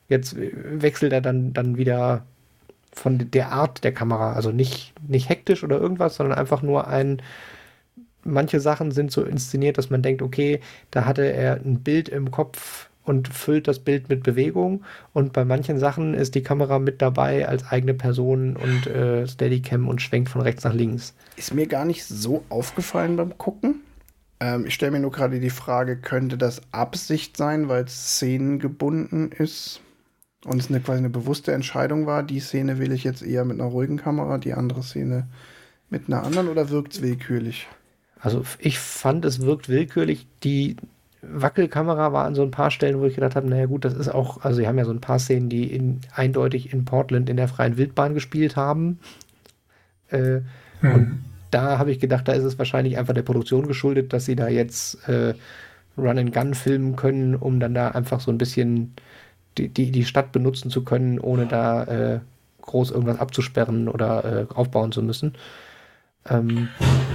[0.09, 2.25] jetzt wechselt er dann, dann wieder
[2.93, 4.35] von der Art der Kamera.
[4.35, 7.23] Also nicht, nicht hektisch oder irgendwas, sondern einfach nur ein.
[8.25, 10.61] Manche Sachen sind so inszeniert, dass man denkt, okay,
[10.91, 14.85] da hatte er ein Bild im Kopf und füllt das Bild mit Bewegung.
[15.13, 19.89] Und bei manchen Sachen ist die Kamera mit dabei als eigene Person und äh, Steadicam
[19.89, 21.13] und schwenkt von rechts nach links.
[21.37, 23.81] Ist mir gar nicht so aufgefallen beim Gucken.
[24.39, 29.33] Ähm, ich stelle mir nur gerade die Frage, könnte das Absicht sein, weil es szenengebunden
[29.33, 29.81] ist?
[30.45, 33.61] Und es eine, quasi eine bewusste Entscheidung war, die Szene will ich jetzt eher mit
[33.61, 35.27] einer ruhigen Kamera, die andere Szene
[35.91, 37.67] mit einer anderen oder wirkt es willkürlich?
[38.21, 40.29] Also ich fand, es wirkt willkürlich.
[40.45, 40.77] Die
[41.23, 44.09] Wackelkamera war an so ein paar Stellen, wo ich gedacht habe, naja gut, das ist
[44.09, 47.37] auch, also sie haben ja so ein paar Szenen, die in, eindeutig in Portland in
[47.37, 48.99] der freien Wildbahn gespielt haben.
[50.11, 50.41] Äh,
[50.81, 50.95] mhm.
[50.95, 54.37] Und da habe ich gedacht, da ist es wahrscheinlich einfach der Produktion geschuldet, dass sie
[54.37, 55.35] da jetzt äh,
[55.99, 58.95] Run and Gun filmen können, um dann da einfach so ein bisschen
[59.59, 62.21] die, die, die Stadt benutzen zu können, ohne da äh,
[62.63, 65.35] groß irgendwas abzusperren oder äh, aufbauen zu müssen.
[66.29, 66.69] Ähm,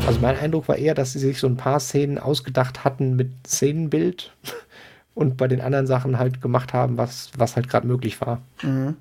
[0.07, 3.31] also mein Eindruck war eher, dass sie sich so ein paar Szenen ausgedacht hatten mit
[3.47, 4.31] Szenenbild
[5.15, 8.41] und bei den anderen Sachen halt gemacht haben, was, was halt gerade möglich war.
[8.61, 8.95] Mhm.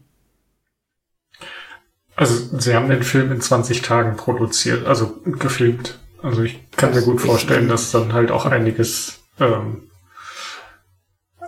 [2.16, 5.98] Also sie haben den Film in 20 Tagen produziert, also gefilmt.
[6.22, 9.90] Also ich kann das mir gut vorstellen, dass dann halt auch einiges ähm,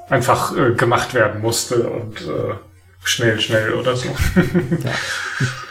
[0.09, 2.55] einfach äh, gemacht werden musste und äh,
[3.05, 4.09] schnell, schnell oder so.
[4.09, 4.91] ja.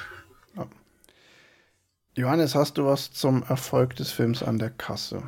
[2.16, 5.22] Johannes, hast du was zum Erfolg des Films an der Kasse?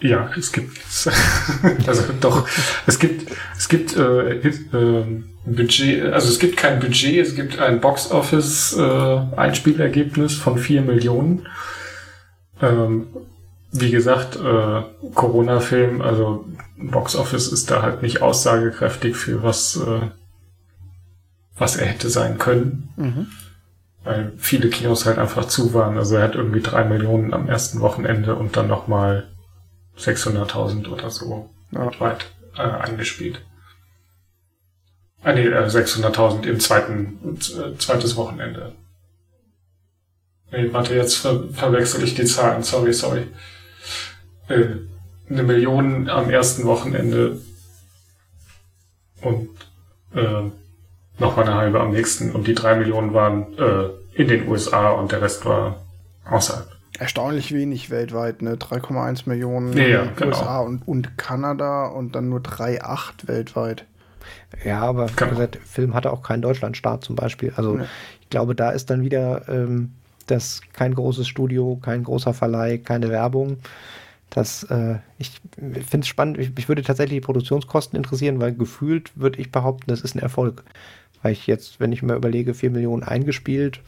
[0.00, 0.76] Ja, es gibt
[1.86, 2.48] also doch
[2.86, 7.80] es gibt es gibt äh, äh, Budget also es gibt kein Budget es gibt ein
[7.80, 11.46] Box Office äh, Einspielergebnis von vier Millionen
[12.60, 13.06] ähm,
[13.76, 14.82] wie gesagt, äh,
[15.14, 16.44] Corona-Film, also
[16.76, 20.10] Box Office ist da halt nicht aussagekräftig für was, äh,
[21.56, 22.88] was er hätte sein können.
[22.96, 23.26] Mhm.
[24.04, 25.96] Weil viele Kinos halt einfach zu waren.
[25.96, 29.28] Also er hat irgendwie drei Millionen am ersten Wochenende und dann nochmal
[29.98, 31.90] 600.000 oder so ja.
[32.00, 32.26] weit
[32.56, 33.40] äh, eingespielt.
[35.22, 38.74] Ah, nee, 600.000 im zweiten, äh, zweites Wochenende.
[40.52, 42.62] Nee, warte, jetzt ver verwechsel ich die Zahlen.
[42.62, 43.26] Sorry, sorry
[44.48, 44.76] äh,
[45.28, 47.40] eine Million am ersten Wochenende
[49.22, 49.48] und
[50.14, 50.50] äh,
[51.18, 52.32] nochmal eine halbe am nächsten.
[52.32, 55.76] Und die drei Millionen waren äh, in den USA und der Rest war
[56.24, 56.68] außerhalb.
[56.98, 58.54] Erstaunlich wenig weltweit, ne?
[58.54, 60.28] 3,1 Millionen ja, ja, genau.
[60.28, 63.84] USA und, und Kanada und dann nur 3,8 weltweit.
[64.64, 65.34] Ja, aber genau.
[65.34, 67.52] der Film hatte auch keinen Deutschlandstart zum Beispiel.
[67.56, 67.86] Also ja.
[68.20, 69.92] ich glaube, da ist dann wieder ähm,
[70.26, 73.58] das kein großes Studio, kein großer Verleih, keine Werbung.
[74.30, 76.38] Das, äh, ich finde es spannend.
[76.38, 80.20] Ich, mich würde tatsächlich die Produktionskosten interessieren, weil gefühlt würde ich behaupten, das ist ein
[80.20, 80.64] Erfolg.
[81.24, 83.80] Weil ich jetzt, wenn ich mir überlege, 4 Millionen eingespielt,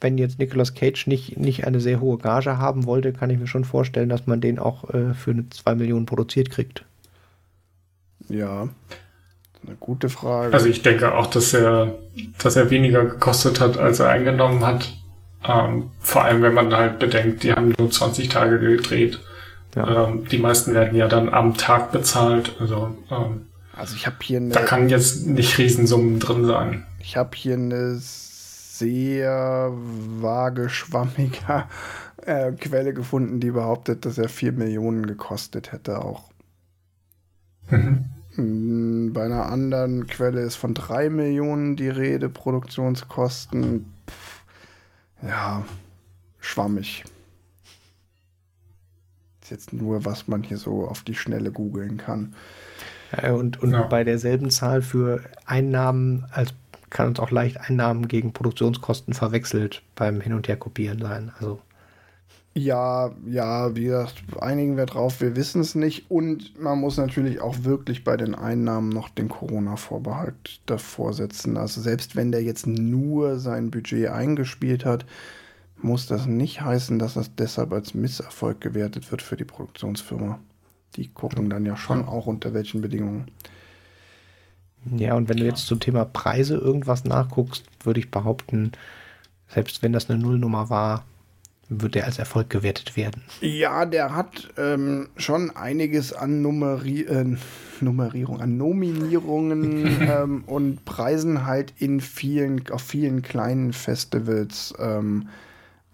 [0.00, 3.46] wenn jetzt Nicolas Cage nicht, nicht eine sehr hohe Gage haben wollte, kann ich mir
[3.46, 6.84] schon vorstellen, dass man den auch äh, für eine 2 Millionen produziert kriegt.
[8.28, 8.68] Ja,
[9.64, 10.52] eine gute Frage.
[10.52, 11.94] Also ich denke auch, dass er,
[12.42, 14.92] dass er weniger gekostet hat, als er eingenommen hat.
[15.46, 19.20] Ähm, vor allem, wenn man halt bedenkt, die haben nur 20 Tage gedreht.
[19.76, 20.08] Ja.
[20.08, 22.56] Ähm, die meisten werden ja dann am Tag bezahlt.
[22.58, 24.50] Also, ähm, also ich habe hier eine.
[24.50, 26.86] Da kann jetzt nicht Riesensummen drin sein.
[27.00, 31.64] Ich habe hier eine sehr vage, schwammige
[32.26, 36.30] äh, Quelle gefunden, die behauptet, dass er 4 Millionen gekostet hätte auch.
[37.70, 38.04] Mhm.
[38.34, 43.92] Hm, bei einer anderen Quelle ist von 3 Millionen die Rede, Produktionskosten.
[44.08, 44.42] Pff,
[45.22, 45.64] ja,
[46.40, 47.04] schwammig.
[49.42, 52.34] Ist jetzt nur, was man hier so auf die Schnelle googeln kann.
[53.20, 53.82] Ja, und und ja.
[53.82, 56.54] bei derselben Zahl für Einnahmen als
[56.92, 61.32] kann uns auch leicht Einnahmen gegen Produktionskosten verwechselt beim Hin- und Herkopieren sein.
[61.38, 61.60] Also
[62.54, 66.10] ja, ja, wie gesagt, einigen wir drauf, wir wissen es nicht.
[66.10, 71.56] Und man muss natürlich auch wirklich bei den Einnahmen noch den Corona-Vorbehalt davor setzen.
[71.56, 75.06] Also selbst wenn der jetzt nur sein Budget eingespielt hat,
[75.80, 80.38] muss das nicht heißen, dass das deshalb als Misserfolg gewertet wird für die Produktionsfirma.
[80.96, 83.26] Die gucken dann ja schon auch unter welchen Bedingungen.
[84.96, 88.72] Ja, und wenn du jetzt zum Thema Preise irgendwas nachguckst, würde ich behaupten,
[89.48, 91.04] selbst wenn das eine Nullnummer war,
[91.68, 93.22] wird der als Erfolg gewertet werden.
[93.40, 97.36] Ja, der hat ähm, schon einiges an Nummeri äh,
[97.80, 105.28] Nummerierung, an Nominierungen ähm, und Preisen halt in vielen, auf vielen kleinen Festivals ähm,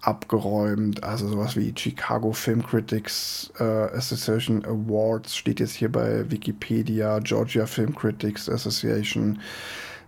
[0.08, 1.04] abgeräumt.
[1.04, 7.66] Also sowas wie Chicago Film Critics äh, Association Awards steht jetzt hier bei Wikipedia, Georgia
[7.66, 9.38] Film Critics Association.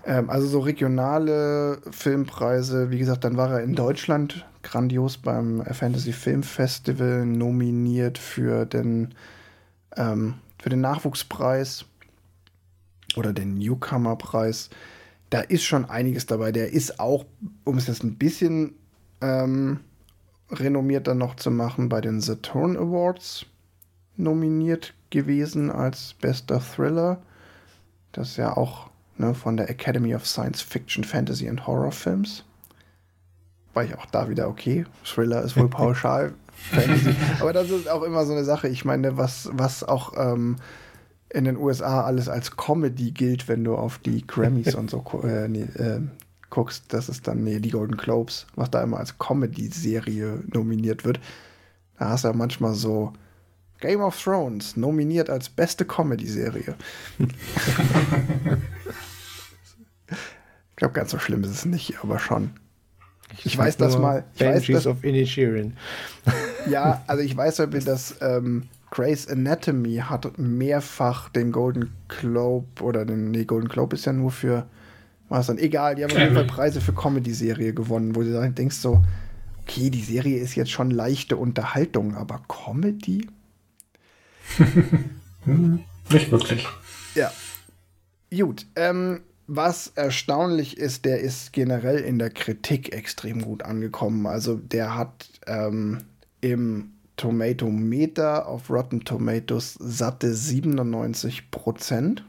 [0.06, 2.90] Ähm, also so regionale Filmpreise.
[2.90, 9.14] Wie gesagt, dann war er in Deutschland grandios beim Fantasy Film Festival nominiert für den,
[9.98, 11.84] ähm, für den Nachwuchspreis
[13.16, 14.70] oder den Newcomer-Preis.
[15.28, 16.52] Da ist schon einiges dabei.
[16.52, 17.26] Der ist auch,
[17.64, 18.76] um es jetzt ein bisschen
[19.20, 19.80] ähm,
[20.50, 23.46] renommiert dann noch zu machen, bei den Saturn Awards
[24.16, 27.20] nominiert gewesen als bester Thriller.
[28.12, 32.44] Das ist ja auch ne, von der Academy of Science Fiction, Fantasy and Horror Films.
[33.74, 34.84] War ich auch da wieder okay.
[35.04, 37.14] Thriller ist wohl pauschal Fantasy.
[37.40, 38.68] Aber das ist auch immer so eine Sache.
[38.68, 40.56] Ich meine, was, was auch ähm,
[41.30, 45.48] in den USA alles als Comedy gilt, wenn du auf die Grammys und so äh,
[45.48, 46.00] nee, äh,
[46.50, 51.20] guckst, das ist dann, nee, die Golden Globes, was da immer als Comedy-Serie nominiert wird.
[51.98, 53.12] Da hast du ja manchmal so
[53.80, 56.74] Game of Thrones nominiert als beste Comedy-Serie.
[57.18, 57.26] ich
[60.76, 62.50] glaube, ganz so schlimm ist es nicht, aber schon.
[63.32, 64.24] Ich, ich weiß das mal.
[64.34, 65.76] Ich weiß, dass, of Inisherin.
[66.68, 73.30] ja, also ich weiß, dass ähm, Grey's Anatomy hat mehrfach den Golden Globe oder den,
[73.30, 74.66] nee, Golden Globe ist ja nur für
[75.30, 78.32] war es dann egal, die haben auf jeden Fall Preise für Comedy-Serie gewonnen, wo du
[78.32, 79.02] dann denkst so,
[79.62, 83.28] okay, die Serie ist jetzt schon leichte Unterhaltung, aber Comedy?
[86.10, 86.66] Nicht wirklich.
[87.14, 87.32] Ja.
[88.36, 94.26] Gut, ähm, was erstaunlich ist, der ist generell in der Kritik extrem gut angekommen.
[94.26, 95.98] Also der hat ähm,
[96.40, 102.24] im Tomatometer auf Rotten Tomatoes satte 97 Prozent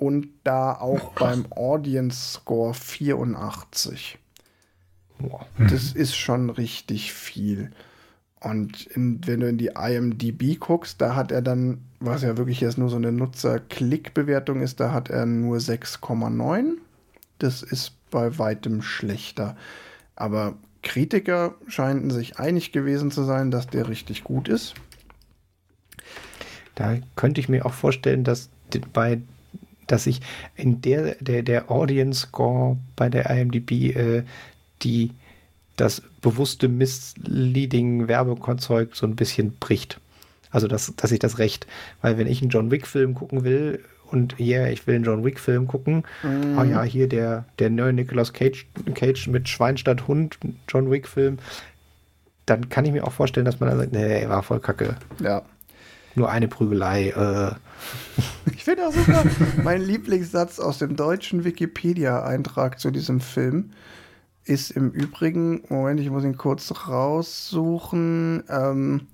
[0.00, 4.18] und da auch beim Audience Score 84.
[5.18, 7.70] Boah, das ist schon richtig viel.
[8.40, 12.62] Und in, wenn du in die IMDb guckst, da hat er dann, was ja wirklich
[12.62, 16.78] jetzt nur so eine Nutzer-Klick-Bewertung ist, da hat er nur 6,9.
[17.38, 19.54] Das ist bei weitem schlechter.
[20.16, 24.72] Aber Kritiker scheinen sich einig gewesen zu sein, dass der richtig gut ist.
[26.74, 28.48] Da könnte ich mir auch vorstellen, dass
[28.94, 29.20] bei
[29.92, 30.20] dass ich
[30.56, 34.22] in der, der, der Audience Score bei der IMDb äh,
[34.82, 35.10] die
[35.76, 40.00] das bewusste Misleading Werbekonzeug so ein bisschen bricht.
[40.50, 41.66] Also, dass, dass ich das recht,
[42.02, 45.24] weil wenn ich einen John Wick-Film gucken will und ja, yeah, ich will einen John
[45.24, 46.58] Wick-Film gucken, mm.
[46.58, 50.38] oh ja, hier der, der neue Nicolas Cage, Cage mit Schwein statt Hund,
[50.68, 51.38] John Wick-Film,
[52.46, 54.96] dann kann ich mir auch vorstellen, dass man dann sagt, nee, war voll kacke.
[55.22, 55.42] Ja.
[56.14, 57.10] Nur eine Prügelei.
[57.10, 57.54] Äh.
[58.52, 59.24] Ich finde auch super,
[59.62, 63.70] mein Lieblingssatz aus dem deutschen Wikipedia-Eintrag zu diesem Film
[64.44, 68.42] ist im Übrigen, Moment, ich muss ihn kurz raussuchen.
[68.48, 69.06] Ähm,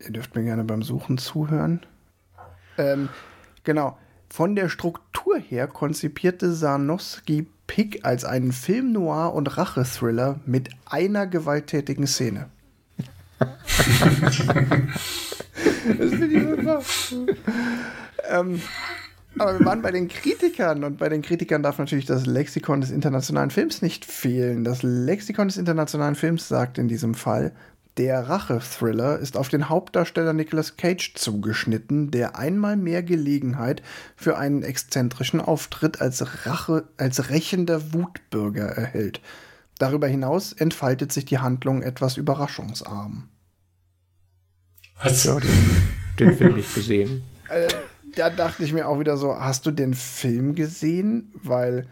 [0.00, 1.84] Ihr dürft mir gerne beim Suchen zuhören.
[2.78, 3.08] Ähm,
[3.64, 3.98] genau.
[4.30, 11.28] Von der Struktur her konzipierte Sarnowski Pick als einen Film Noir und Rachethriller mit einer
[11.28, 12.48] gewalttätigen Szene.
[13.38, 14.34] das
[16.10, 16.82] finde ich super.
[18.28, 18.60] ähm,
[19.38, 22.90] aber wir waren bei den Kritikern und bei den Kritikern darf natürlich das Lexikon des
[22.90, 24.64] internationalen Films nicht fehlen.
[24.64, 27.52] Das Lexikon des internationalen Films sagt in diesem Fall,
[27.98, 33.82] der Rache-Thriller ist auf den Hauptdarsteller Nicolas Cage zugeschnitten, der einmal mehr Gelegenheit
[34.16, 39.20] für einen exzentrischen Auftritt als Rache, als rächender Wutbürger erhält.
[39.78, 43.28] Darüber hinaus entfaltet sich die Handlung etwas überraschungsarm.
[45.02, 45.24] Was?
[45.24, 45.50] Ja, den,
[46.18, 47.22] den Film nicht gesehen.
[47.48, 47.68] Äh,
[48.14, 51.32] da dachte ich mir auch wieder so, hast du den Film gesehen?
[51.42, 51.86] Weil,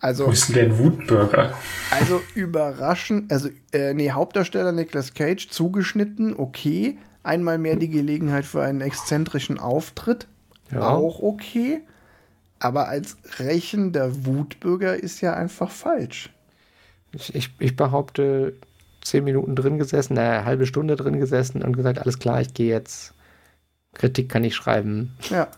[0.00, 1.54] also, Wo ist denn der ein Wutburger?
[1.90, 6.98] also überraschend, also, äh, nee, Hauptdarsteller Nicolas Cage zugeschnitten, okay.
[7.22, 10.26] Einmal mehr die Gelegenheit für einen exzentrischen Auftritt,
[10.72, 10.88] Ja.
[10.90, 11.80] auch okay.
[12.60, 16.30] Aber als rächender Wutbürger ist ja einfach falsch.
[17.12, 18.54] Ich, ich, ich behaupte,
[19.02, 22.68] zehn Minuten drin gesessen, eine halbe Stunde drin gesessen und gesagt, alles klar, ich gehe
[22.68, 23.14] jetzt.
[23.94, 25.12] Kritik kann ich schreiben.
[25.30, 25.48] Ja.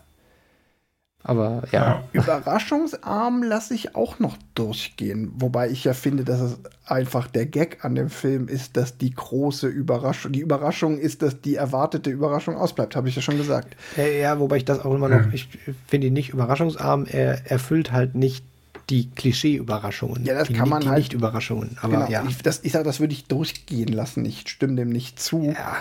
[1.23, 5.31] Aber ja, Überraschungsarm lasse ich auch noch durchgehen.
[5.35, 9.11] Wobei ich ja finde, dass es einfach der Gag an dem Film ist, dass die
[9.11, 13.75] große Überraschung, die Überraschung ist, dass die erwartete Überraschung ausbleibt, habe ich ja schon gesagt.
[13.97, 15.47] ja, ja, wobei ich das auch immer noch, ich
[15.87, 18.43] finde ihn nicht überraschungsarm, er erfüllt halt nicht
[18.89, 20.25] die Klischee-Überraschungen.
[20.25, 21.77] Ja, das die, kann man die halt- Nicht-Überraschungen.
[21.81, 22.09] Aber genau.
[22.09, 22.23] ja.
[22.27, 24.25] Ich, das, ich sage, das würde ich durchgehen lassen.
[24.25, 25.53] Ich stimme dem nicht zu.
[25.55, 25.77] ja.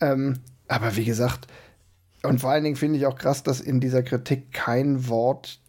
[0.00, 1.46] Ähm, aber wie gesagt,
[2.22, 5.60] und vor allen Dingen finde ich auch krass, dass in dieser Kritik kein Wort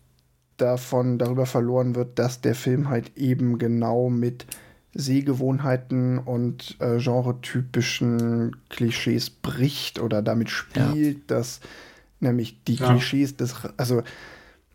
[0.57, 4.45] davon darüber verloren wird, dass der Film halt eben genau mit
[4.93, 11.59] Sehgewohnheiten und äh, genretypischen Klischees bricht oder damit spielt, dass
[12.19, 12.89] nämlich die Ja.
[12.89, 14.01] Klischees des, also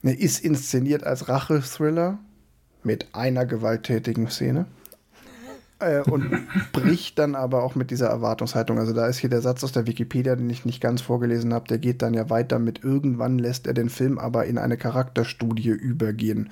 [0.03, 2.19] ne, ist inszeniert als Rache-Thriller
[2.85, 4.67] mit einer gewalttätigen Szene
[5.79, 6.31] äh, und
[6.73, 8.79] bricht dann aber auch mit dieser Erwartungshaltung.
[8.79, 11.69] Also da ist hier der Satz aus der Wikipedia, den ich nicht ganz vorgelesen habe,
[11.69, 15.71] der geht dann ja weiter mit irgendwann lässt er den Film aber in eine Charakterstudie
[15.71, 16.51] übergehen,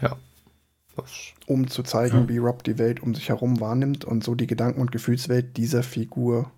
[0.00, 0.16] ja.
[1.46, 2.28] Um zu zeigen, Ja.
[2.28, 5.82] wie Rob die Welt um sich herum wahrnimmt und so die Gedanken- und Gefühlswelt dieser
[5.82, 6.50] Figur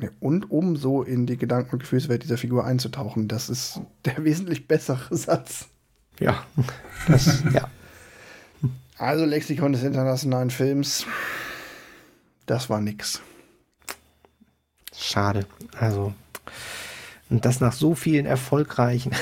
[0.00, 3.28] nee, und um so in die Gedanken- und Gefühlswelt dieser Figur einzutauchen.
[3.28, 5.68] Das ist der wesentlich bessere Satz.
[6.18, 6.44] ja.
[7.06, 7.68] Das, ja.
[8.98, 11.04] Also Lexikon des internationalen Films,
[12.46, 13.20] das war nix.
[14.96, 15.46] Schade.
[15.78, 16.14] Also.
[17.28, 19.12] Und das nach so vielen erfolgreichen.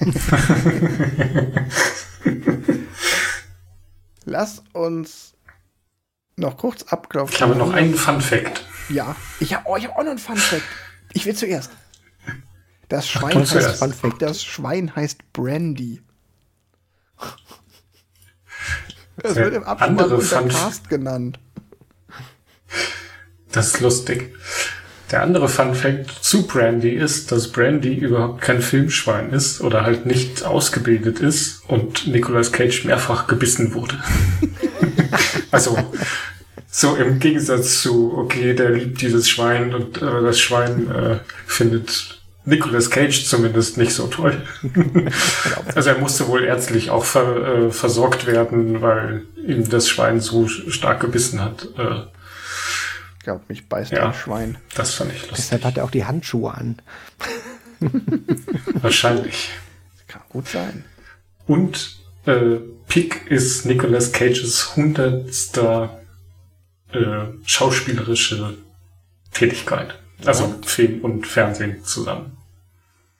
[4.24, 5.34] Lass uns
[6.36, 7.36] noch kurz abklopfen.
[7.36, 8.66] Ich habe noch einen Fun Fact.
[8.88, 10.64] Ja, ich habe oh, ich hab auch noch einen Fun Fact.
[11.12, 11.70] Ich will zuerst.
[12.88, 13.78] Das Schwein, du heißt, zuerst.
[13.78, 14.22] Fun Fact.
[14.22, 16.02] das Schwein heißt Brandy.
[19.22, 21.38] Das wird im Abspann unter Cast genannt.
[23.52, 24.34] Das ist lustig.
[25.10, 30.06] Der andere Fun Fact zu Brandy ist, dass Brandy überhaupt kein Filmschwein ist oder halt
[30.06, 33.98] nicht ausgebildet ist und Nicolas Cage mehrfach gebissen wurde.
[35.50, 35.76] also
[36.70, 42.19] so im Gegensatz zu, okay, der liebt dieses Schwein und äh, das Schwein äh, findet
[42.44, 44.42] Nicolas Cage zumindest nicht so toll.
[45.74, 50.48] also er musste wohl ärztlich auch ver, äh, versorgt werden, weil ihm das Schwein so
[50.48, 51.68] stark gebissen hat.
[51.78, 52.04] Äh,
[53.18, 54.08] Ich glaube, mich beißt Ja.
[54.08, 54.56] ein Schwein.
[54.74, 55.36] das fand ich lustig.
[55.36, 56.76] Deshalb hat er auch die Handschuhe an.
[58.82, 59.50] Wahrscheinlich.
[60.08, 60.84] Kann gut sein.
[61.46, 62.56] Und äh,
[62.88, 66.00] Pick ist Nicolas Cages hundertster
[66.92, 68.54] äh, schauspielerische
[69.32, 69.99] Tätigkeit.
[70.26, 72.36] Also Film und Fernsehen zusammen.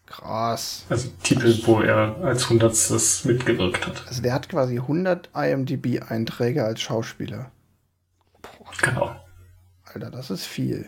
[0.07, 0.85] Krass.
[0.89, 4.05] Also Titel, wo er als hundertstes mitgewirkt hat.
[4.09, 7.51] Also der hat quasi 100 IMDb-Einträge als Schauspieler.
[8.83, 9.15] Genau.
[9.85, 10.87] Alter, das ist viel.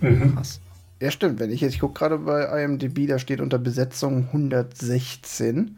[0.00, 0.34] Mhm.
[0.34, 0.60] Krass.
[1.00, 1.40] Ja, stimmt.
[1.40, 5.76] Wenn ich jetzt, ich gucke gerade bei IMDb, da steht unter Besetzung 116.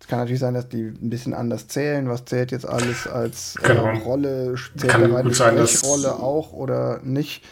[0.00, 2.08] Es kann natürlich sein, dass die ein bisschen anders zählen.
[2.08, 3.90] Was zählt jetzt alles als äh, Genau.
[3.98, 4.54] Rolle?
[4.76, 7.44] Zählt Kann gut sein, dass- Sprechrolle auch oder nicht?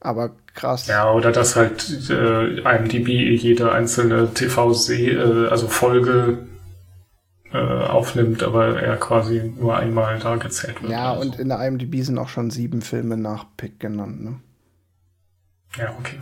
[0.00, 0.86] Aber krass.
[0.86, 6.38] Ja, oder dass halt äh, IMDb jede einzelne TV-See, äh, also Folge
[7.52, 10.90] äh, aufnimmt, aber er quasi nur einmal da gezählt wird.
[10.92, 14.24] Ja, oder und in der IMDb sind auch schon sieben Filme nach Pick genannt.
[14.24, 14.40] Ne?
[15.76, 16.18] Ja, okay.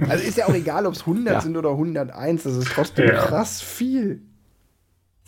[0.08, 1.40] Also ist ja auch egal, ob es 100 Ja.
[1.40, 2.42] sind oder 101.
[2.44, 3.14] Das ist trotzdem Ja.
[3.26, 4.20] krass viel.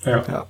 [0.05, 0.23] Ja.
[0.27, 0.47] Ja.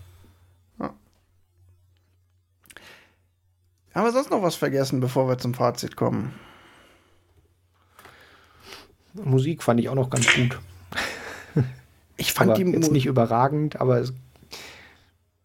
[3.95, 6.35] Haben wir sonst noch was vergessen, bevor wir zum Fazit kommen?
[9.27, 10.59] Musik fand ich auch noch ganz gut.
[12.17, 14.13] Ich fand aber die jetzt Mu- nicht überragend, aber es,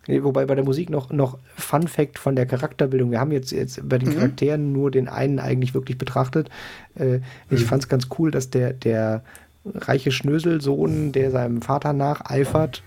[0.08, 3.12] wobei bei der Musik noch, noch Fun Fact von der Charakterbildung.
[3.12, 4.14] Wir haben jetzt, jetzt bei den Mhm.
[4.16, 6.50] Charakteren nur den einen eigentlich wirklich betrachtet.
[6.96, 7.20] Äh,
[7.50, 7.66] ich Mhm.
[7.66, 9.24] fand es ganz cool, dass der, der
[9.66, 12.84] reiche Schnöselsohn, der seinem Vater nacheifert,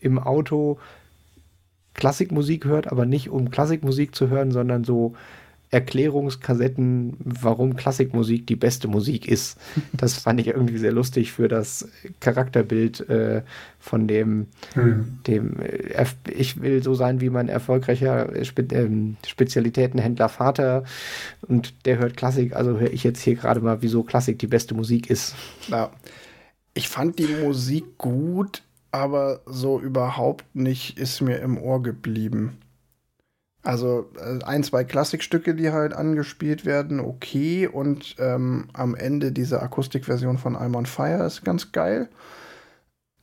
[0.00, 0.78] im Auto
[1.94, 5.14] Klassikmusik hört, aber nicht um Klassikmusik zu hören, sondern so
[5.70, 9.58] Erklärungskassetten, warum Klassikmusik die beste Musik ist.
[9.92, 11.88] Das fand ich irgendwie sehr lustig für das
[12.20, 13.42] Charakterbild äh,
[13.80, 15.18] von dem, hm.
[15.26, 18.88] dem äh, ich will so sein wie mein erfolgreicher Spe äh,
[19.26, 20.84] Spezialitätenhändler Vater
[21.42, 24.74] und der hört Klassik, also höre ich jetzt hier gerade mal, wieso Klassik die beste
[24.74, 25.34] Musik ist.
[25.68, 25.90] Ja.
[26.74, 28.62] Ich fand die Musik gut,
[28.92, 32.58] aber so überhaupt nicht ist mir im Ohr geblieben.
[33.66, 37.66] Also äh, ein, zwei Klassikstücke, die halt angespielt werden, okay.
[37.66, 42.08] Und ähm, am Ende diese Akustikversion von I'm on Fire ist ganz geil.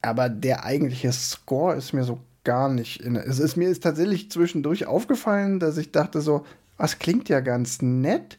[0.02, 3.16] Aber der eigentliche Score ist mir so gar nicht in.
[3.16, 7.82] Es ist mir ist tatsächlich zwischendurch aufgefallen, dass ich dachte so, was klingt ja ganz
[7.82, 8.38] nett.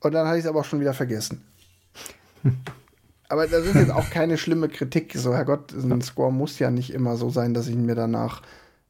[0.00, 1.44] Und dann hatte ich es aber auch schon wieder vergessen.
[3.28, 5.12] aber das ist jetzt auch keine schlimme Kritik.
[5.14, 8.40] So, Herrgott, ein Score muss ja nicht immer so sein, dass ich ihn mir danach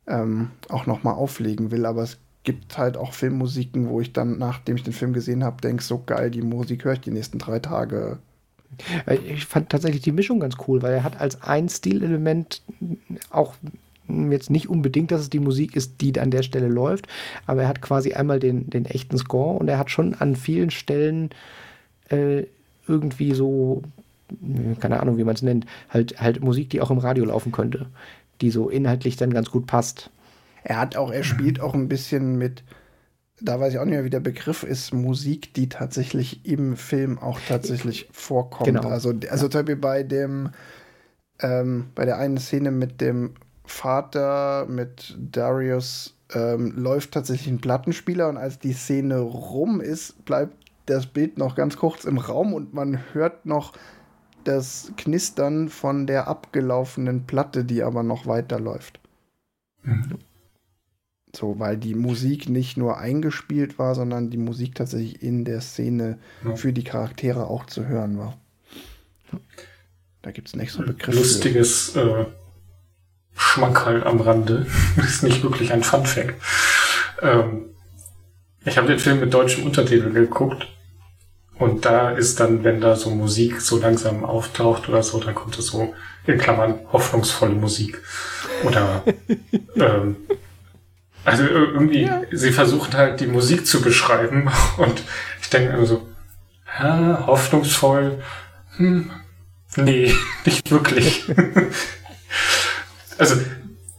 [0.07, 1.87] ähm, auch nochmal auflegen will.
[1.87, 5.61] Aber es gibt halt auch Filmmusiken, wo ich dann, nachdem ich den Film gesehen habe,
[5.61, 8.19] denke, so geil, die Musik höre ich die nächsten drei Tage.
[9.25, 12.63] Ich fand tatsächlich die Mischung ganz cool, weil er hat als ein Stilelement
[13.31, 13.55] auch
[14.09, 17.07] jetzt nicht unbedingt, dass es die Musik ist, die an der Stelle läuft,
[17.47, 20.71] aber er hat quasi einmal den, den echten Score und er hat schon an vielen
[20.71, 21.31] Stellen
[22.11, 22.43] äh,
[22.87, 23.83] irgendwie so,
[24.81, 27.87] keine Ahnung, wie man es nennt, halt, halt Musik, die auch im Radio laufen könnte
[28.45, 30.11] die so inhaltlich dann ganz gut passt.
[30.63, 32.63] Er hat auch, er spielt auch ein bisschen mit,
[33.41, 37.19] da weiß ich auch nicht mehr, wie der Begriff ist, Musik, die tatsächlich im Film
[37.19, 38.67] auch tatsächlich vorkommt.
[38.67, 38.87] Genau.
[38.87, 39.51] Also, also ja.
[39.51, 40.51] zum Beispiel bei dem,
[41.41, 43.33] ähm, bei der einen Szene mit dem
[43.65, 50.55] Vater, mit Darius, ähm, läuft tatsächlich ein Plattenspieler und als die Szene rum ist, bleibt
[50.85, 53.73] das Bild noch ganz kurz im Raum und man hört noch
[54.45, 59.01] das Knistern von der abgelaufenen Platte, die aber noch weiterläuft.
[59.83, 60.19] Mhm.
[61.35, 66.19] So, weil die Musik nicht nur eingespielt war, sondern die Musik tatsächlich in der Szene
[66.45, 66.55] ja.
[66.55, 68.39] für die Charaktere auch zu hören war.
[70.23, 71.15] Da gibt es einen extra Begriff.
[71.15, 72.27] Lustiges äh,
[73.35, 74.67] Schmankerl am Rande.
[74.97, 76.35] das ist nicht wirklich ein Fun Fact.
[77.21, 77.71] Ähm,
[78.65, 80.74] ich habe den Film mit deutschem Untertitel geguckt
[81.59, 85.59] und da ist dann, wenn da so Musik so langsam auftaucht oder so, dann kommt
[85.59, 85.95] es so
[86.27, 88.03] in Klammern hoffnungsvolle Musik.
[88.65, 89.05] Oder
[89.77, 90.17] ähm,
[91.25, 92.23] also irgendwie, ja.
[92.33, 95.03] sie versuchen halt die Musik zu beschreiben und
[95.41, 96.07] ich denke immer so,
[96.67, 98.23] hä, hoffnungsvoll,
[98.77, 99.11] hm,
[99.77, 100.13] nee,
[100.45, 101.25] nicht wirklich.
[103.17, 103.37] also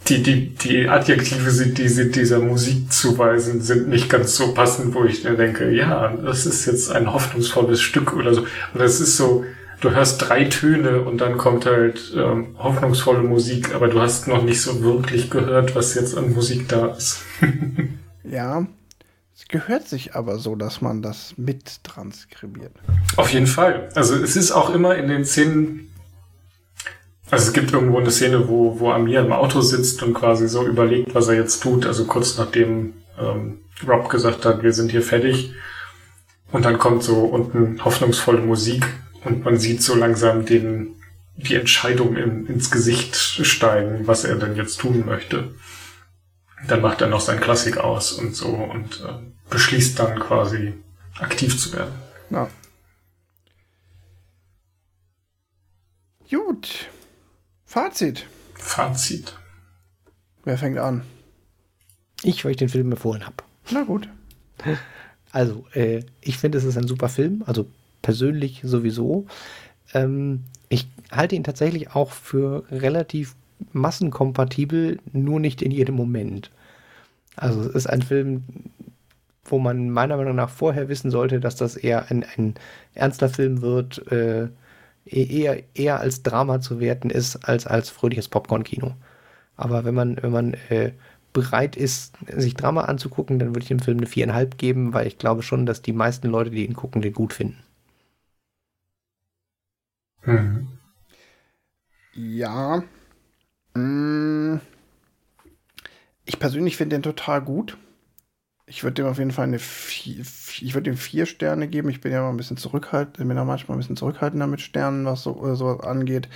[0.07, 5.03] die, die, die Adjektive, die sie dieser Musik zuweisen, sind nicht ganz so passend, wo
[5.03, 8.41] ich mir denke, ja, das ist jetzt ein hoffnungsvolles Stück oder so.
[8.41, 9.43] Und das ist so,
[9.81, 14.43] du hörst drei Töne und dann kommt halt ähm, hoffnungsvolle Musik, aber du hast noch
[14.43, 17.21] nicht so wirklich gehört, was jetzt an Musik da ist.
[18.23, 18.67] ja,
[19.35, 22.73] es gehört sich aber so, dass man das mit transkribiert.
[23.17, 23.89] Auf jeden Fall.
[23.95, 25.91] Also es ist auch immer in den Szenen
[27.31, 30.65] also es gibt irgendwo eine Szene, wo, wo Amir im Auto sitzt und quasi so
[30.65, 31.85] überlegt, was er jetzt tut.
[31.85, 35.53] Also kurz nachdem ähm, Rob gesagt hat, wir sind hier fertig.
[36.51, 38.85] Und dann kommt so unten hoffnungsvolle Musik
[39.23, 40.95] und man sieht so langsam den,
[41.35, 45.55] die Entscheidung in, ins Gesicht steigen, was er denn jetzt tun möchte.
[46.67, 49.13] Dann macht er noch sein Klassik aus und so und äh,
[49.49, 50.73] beschließt dann quasi
[51.19, 51.93] aktiv zu werden.
[52.29, 52.47] Ja.
[56.29, 56.89] Gut.
[57.75, 58.25] Fazit.
[58.53, 59.37] Fazit.
[60.45, 61.01] Wer fängt an?
[62.23, 63.35] Ich, weil ich den Film empfohlen habe.
[63.69, 64.07] Na gut.
[65.33, 67.43] Also, äh, ich finde, es ist ein super Film.
[67.45, 67.65] Also
[68.01, 69.25] persönlich sowieso.
[69.93, 73.35] Ähm, ich halte ihn tatsächlich auch für relativ
[73.73, 76.51] massenkompatibel, nur nicht in jedem Moment.
[77.35, 78.45] Also es ist ein Film,
[79.43, 82.53] wo man meiner Meinung nach vorher wissen sollte, dass das eher ein, ein
[82.93, 84.09] ernster Film wird.
[84.09, 84.47] Äh,
[85.05, 88.95] eher, eher als Drama zu werten ist, als als fröhliches Popcorn-Kino.
[89.55, 90.93] Aber wenn man, wenn man äh,
[91.33, 95.17] bereit ist, sich Drama anzugucken, dann würde ich dem Film eine viereinhalb geben, weil ich
[95.17, 97.63] glaube schon, dass die meisten Leute, die ihn gucken, den gut finden.
[100.25, 100.67] Mhm.
[102.13, 102.83] Ja.
[103.75, 104.57] Mm.
[106.25, 107.77] Ich persönlich finde den total gut.
[108.67, 111.89] Ich würde dem auf jeden Fall eine vier, ich würde ihm vier Sterne geben.
[111.89, 115.05] Ich bin ja mal ein bisschen zurückhaltend, bin ja manchmal ein bisschen zurückhaltender mit Sternen,
[115.05, 116.27] was so äh, sowas angeht.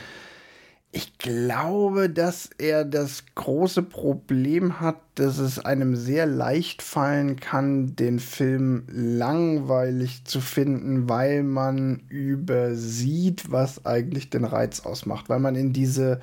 [0.91, 7.95] Ich glaube, dass er das große Problem hat, dass es einem sehr leicht fallen kann,
[7.95, 15.55] den Film langweilig zu finden, weil man übersieht, was eigentlich den Reiz ausmacht, weil man
[15.55, 16.21] in diese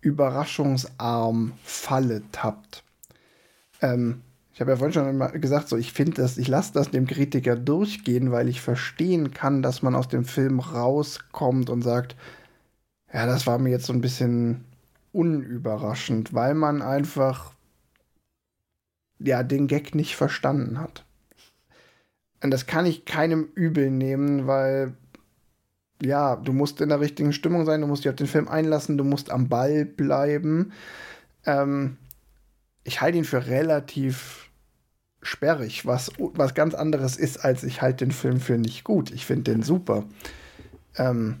[0.00, 2.82] Überraschungsarm-Falle tappt.
[3.80, 4.22] Ähm,
[4.58, 7.06] Ich habe ja vorhin schon mal gesagt, so ich finde das, ich lasse das dem
[7.06, 12.16] Kritiker durchgehen, weil ich verstehen kann, dass man aus dem Film rauskommt und sagt,
[13.12, 14.64] ja, das war mir jetzt so ein bisschen
[15.12, 17.52] unüberraschend, weil man einfach
[19.20, 21.04] ja den Gag nicht verstanden hat.
[22.42, 24.92] Und das kann ich keinem übel nehmen, weil
[26.02, 28.98] ja, du musst in der richtigen Stimmung sein, du musst dich auf den Film einlassen,
[28.98, 30.72] du musst am Ball bleiben.
[31.46, 31.96] Ähm,
[32.82, 34.47] ich halte ihn für relativ
[35.22, 39.10] sperrig, was, was ganz anderes ist, als ich halte den Film für nicht gut.
[39.10, 40.04] Ich finde den super.
[40.96, 41.38] Ähm,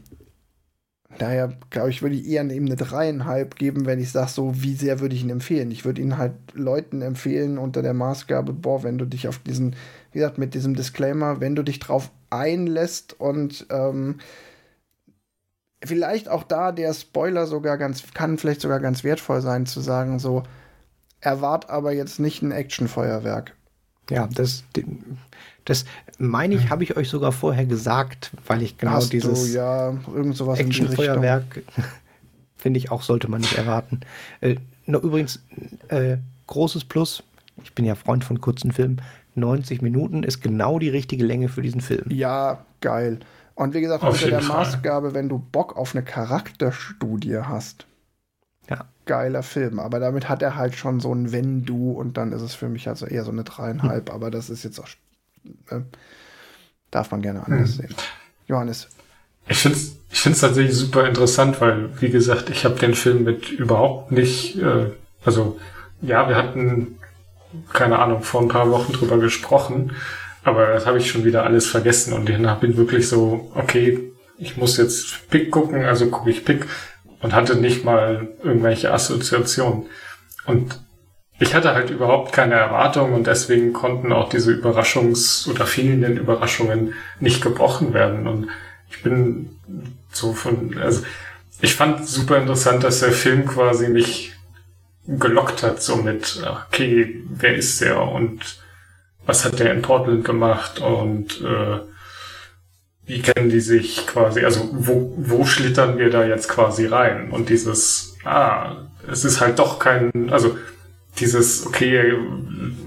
[1.18, 4.74] daher glaube ich, würde ich eher eben eine dreieinhalb geben, wenn ich sage, so wie
[4.74, 5.70] sehr würde ich ihn empfehlen.
[5.70, 9.76] Ich würde ihn halt Leuten empfehlen unter der Maßgabe, boah, wenn du dich auf diesen,
[10.12, 14.18] wie gesagt, mit diesem Disclaimer, wenn du dich drauf einlässt und ähm,
[15.84, 20.18] vielleicht auch da der Spoiler sogar ganz, kann vielleicht sogar ganz wertvoll sein, zu sagen,
[20.18, 20.42] so,
[21.20, 23.54] erwart aber jetzt nicht ein Actionfeuerwerk.
[24.10, 24.64] Ja, das,
[25.64, 25.84] das
[26.18, 29.94] meine ich, habe ich euch sogar vorher gesagt, weil ich genau Hast dieses du, ja,
[30.14, 31.62] irgend sowas Actionfeuerwerk
[32.56, 34.00] finde ich auch, sollte man nicht erwarten.
[34.40, 34.56] Äh,
[34.86, 35.40] noch übrigens,
[35.88, 36.16] äh,
[36.46, 37.22] großes Plus,
[37.62, 39.00] ich bin ja Freund von kurzen Filmen,
[39.34, 42.04] 90 Minuten ist genau die richtige Länge für diesen Film.
[42.08, 43.20] Ja, geil.
[43.54, 44.64] Und wie gesagt, unter der Fall.
[44.64, 47.86] Maßgabe, wenn du Bock auf eine Charakterstudie hast.
[49.08, 49.80] Geiler Film.
[49.80, 52.68] Aber damit hat er halt schon so ein Wenn du und dann ist es für
[52.68, 54.08] mich also eher so eine dreieinhalb.
[54.08, 54.14] Hm.
[54.14, 54.88] Aber das ist jetzt auch,
[55.70, 55.80] äh,
[56.92, 57.76] darf man gerne anders hm.
[57.76, 57.94] sehen.
[58.46, 58.88] Johannes.
[59.48, 63.24] Ich finde es ich find's tatsächlich super interessant, weil, wie gesagt, ich habe den Film
[63.24, 64.86] mit überhaupt nicht, äh,
[65.24, 65.58] also
[66.00, 66.98] ja, wir hatten,
[67.72, 69.92] keine Ahnung, vor ein paar Wochen drüber gesprochen,
[70.44, 74.56] aber das habe ich schon wieder alles vergessen und ich bin wirklich so, okay, ich
[74.56, 76.66] muss jetzt Pick gucken, also gucke ich Pick
[77.20, 79.86] und hatte nicht mal irgendwelche Assoziationen.
[80.46, 80.78] Und
[81.40, 86.94] ich hatte halt überhaupt keine Erwartungen und deswegen konnten auch diese Überraschungs- oder fehlenden Überraschungen
[87.20, 88.26] nicht gebrochen werden.
[88.26, 88.48] Und
[88.90, 89.50] ich bin
[90.10, 91.04] so von, also
[91.60, 94.32] ich fand super interessant, dass der Film quasi mich
[95.06, 98.60] gelockt hat, so mit, okay, wer ist der und
[99.24, 101.78] was hat der in Portland gemacht und äh,
[103.08, 107.30] wie kennen die sich quasi, also wo, wo schlittern wir da jetzt quasi rein?
[107.30, 108.76] Und dieses, ah,
[109.10, 110.56] es ist halt doch kein, also
[111.18, 112.12] dieses, okay,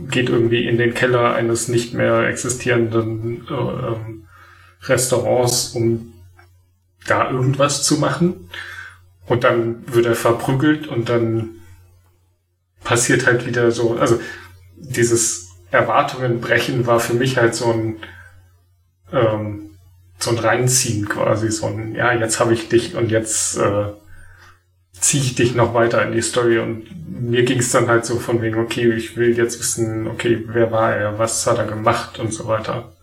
[0.09, 6.13] geht irgendwie in den Keller eines nicht mehr existierenden äh, Restaurants, um
[7.07, 8.47] da irgendwas zu machen.
[9.25, 11.49] Und dann wird er verprügelt und dann
[12.83, 14.19] passiert halt wieder so, also
[14.75, 17.95] dieses Erwartungen brechen war für mich halt so ein,
[19.11, 19.70] ähm,
[20.23, 23.85] so ein Reinziehen quasi, so ein, ja, jetzt habe ich dich und jetzt äh,
[24.93, 28.19] ziehe ich dich noch weiter in die Story und mir ging es dann halt so
[28.19, 32.19] von wegen, okay, ich will jetzt wissen, okay, wer war er, was hat er gemacht
[32.19, 32.93] und so weiter.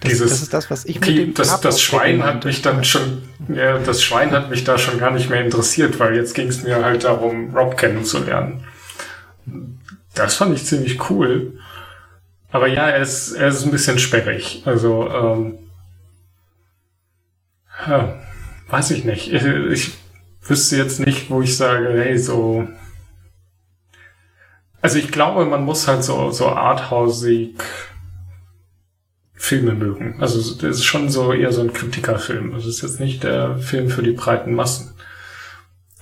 [0.00, 2.62] Das, Dieses, das ist das, was ich okay, mit dem das, das Schwein hat mich
[2.62, 6.34] dann schon, ja, das Schwein hat mich da schon gar nicht mehr interessiert, weil jetzt
[6.34, 8.64] ging es mir halt darum, Rob kennenzulernen.
[10.14, 11.58] Das fand ich ziemlich cool.
[12.52, 14.62] Aber ja, er ist, er ist ein bisschen sperrig.
[14.64, 15.58] Also, ähm,
[17.88, 18.20] ja,
[18.68, 19.32] weiß ich nicht.
[19.32, 19.92] Ich,
[20.48, 22.68] wüsste jetzt nicht, wo ich sage, hey, so.
[24.80, 27.54] Also ich glaube, man muss halt so, so arthausig
[29.32, 30.16] Filme mögen.
[30.20, 32.54] Also das ist schon so eher so ein Kritikerfilm.
[32.54, 34.92] Also es ist jetzt nicht der Film für die breiten Massen.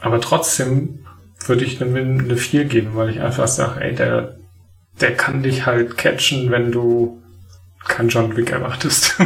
[0.01, 1.07] Aber trotzdem
[1.47, 4.37] würde ich eine, eine 4 geben, weil ich einfach sage, ey, der,
[5.01, 7.22] der kann dich halt catchen, wenn du
[7.87, 9.17] kein John Wick erwartest.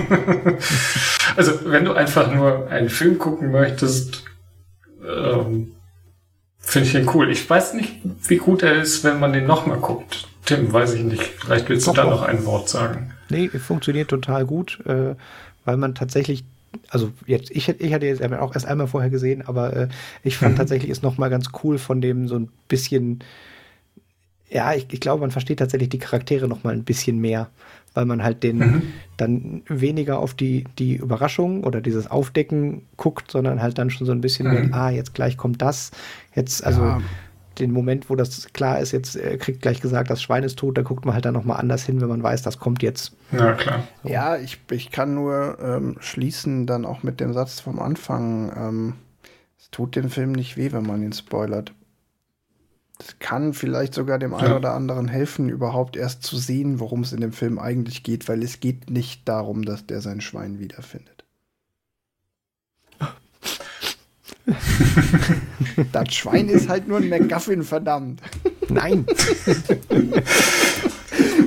[1.37, 4.25] also, wenn du einfach nur einen Film gucken möchtest,
[5.07, 5.73] ähm,
[6.59, 7.31] finde ich den cool.
[7.31, 10.29] Ich weiß nicht, wie gut er ist, wenn man den nochmal guckt.
[10.45, 11.23] Tim, weiß ich nicht.
[11.23, 13.13] Vielleicht willst du Doch, da noch ein Wort sagen.
[13.29, 15.15] Nee, funktioniert total gut, äh,
[15.65, 16.45] weil man tatsächlich
[16.89, 19.89] also jetzt, ich, ich hatte jetzt auch erst einmal vorher gesehen, aber äh,
[20.23, 20.59] ich fand mhm.
[20.59, 23.21] tatsächlich es nochmal ganz cool von dem so ein bisschen,
[24.49, 27.51] ja, ich, ich glaube, man versteht tatsächlich die Charaktere nochmal ein bisschen mehr
[27.97, 28.83] weil man halt den mhm.
[29.17, 34.13] dann weniger auf die, die Überraschung oder dieses Aufdecken guckt, sondern halt dann schon so
[34.13, 34.55] ein bisschen, mhm.
[34.55, 35.93] mit, ah, jetzt gleich kommt das.
[36.35, 37.01] Jetzt, also ja.
[37.59, 40.77] den Moment, wo das klar ist, jetzt äh, kriegt gleich gesagt, das Schwein ist tot,
[40.77, 43.17] da guckt man halt dann nochmal anders hin, wenn man weiß, das kommt jetzt.
[43.33, 43.89] Ja, klar.
[44.03, 44.11] So.
[44.11, 48.95] Ja, ich, ich kann nur ähm, schließen dann auch mit dem Satz vom Anfang, ähm,
[49.59, 51.73] es tut dem Film nicht weh, wenn man ihn spoilert.
[52.99, 54.39] Das kann vielleicht sogar dem ja.
[54.39, 58.29] einen oder anderen helfen, überhaupt erst zu sehen, worum es in dem Film eigentlich geht,
[58.29, 61.25] weil es geht nicht darum, dass der sein Schwein wiederfindet.
[65.93, 68.23] das Schwein ist halt nur ein McGuffin, verdammt.
[68.69, 69.05] Nein.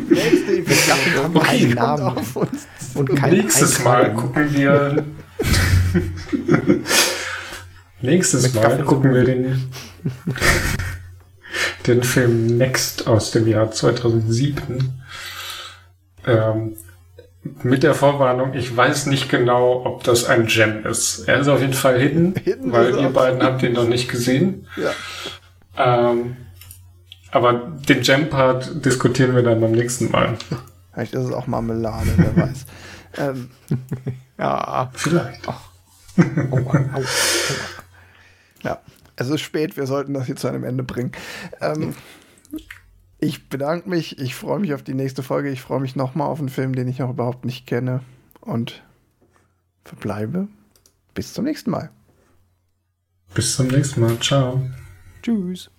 [0.09, 2.03] nächste Episode haben wir einen Namen.
[2.03, 2.67] auf uns.
[2.93, 5.05] Und kein Nächstes Mal gucken wir.
[8.01, 9.69] Nächstes Mit Mal Kaffee gucken wir den,
[11.88, 15.01] den Film Next aus dem Jahr 2007.
[16.27, 16.76] Ähm,
[17.63, 21.27] mit der Vorwarnung, ich weiß nicht genau, ob das ein Gem ist.
[21.27, 24.67] Er ist auf jeden Fall hidden, Hidden weil ihr beiden habt ihn noch nicht gesehen.
[24.76, 26.11] Ja.
[26.11, 26.38] Ähm,
[27.31, 30.35] aber den Gem-Part diskutieren wir dann beim nächsten Mal.
[30.93, 32.65] Vielleicht ist es auch Marmelade, wer weiß.
[33.17, 33.49] Ähm,
[34.38, 34.91] Ja.
[34.93, 35.47] Vielleicht.
[35.47, 35.53] Au,
[36.51, 37.03] au, au.
[38.63, 38.80] ja,
[39.19, 41.11] es ist spät, wir sollten das hier zu einem Ende bringen.
[41.59, 41.93] Ähm,
[43.19, 46.39] ich bedanke mich, ich freue mich auf die nächste Folge, ich freue mich nochmal auf
[46.39, 48.01] einen Film, den ich noch überhaupt nicht kenne
[48.39, 48.81] und
[49.83, 50.47] verbleibe.
[51.13, 51.91] Bis zum nächsten Mal.
[53.33, 54.17] Bis zum nächsten Mal.
[54.19, 54.61] Ciao.
[55.21, 55.69] Tschüss.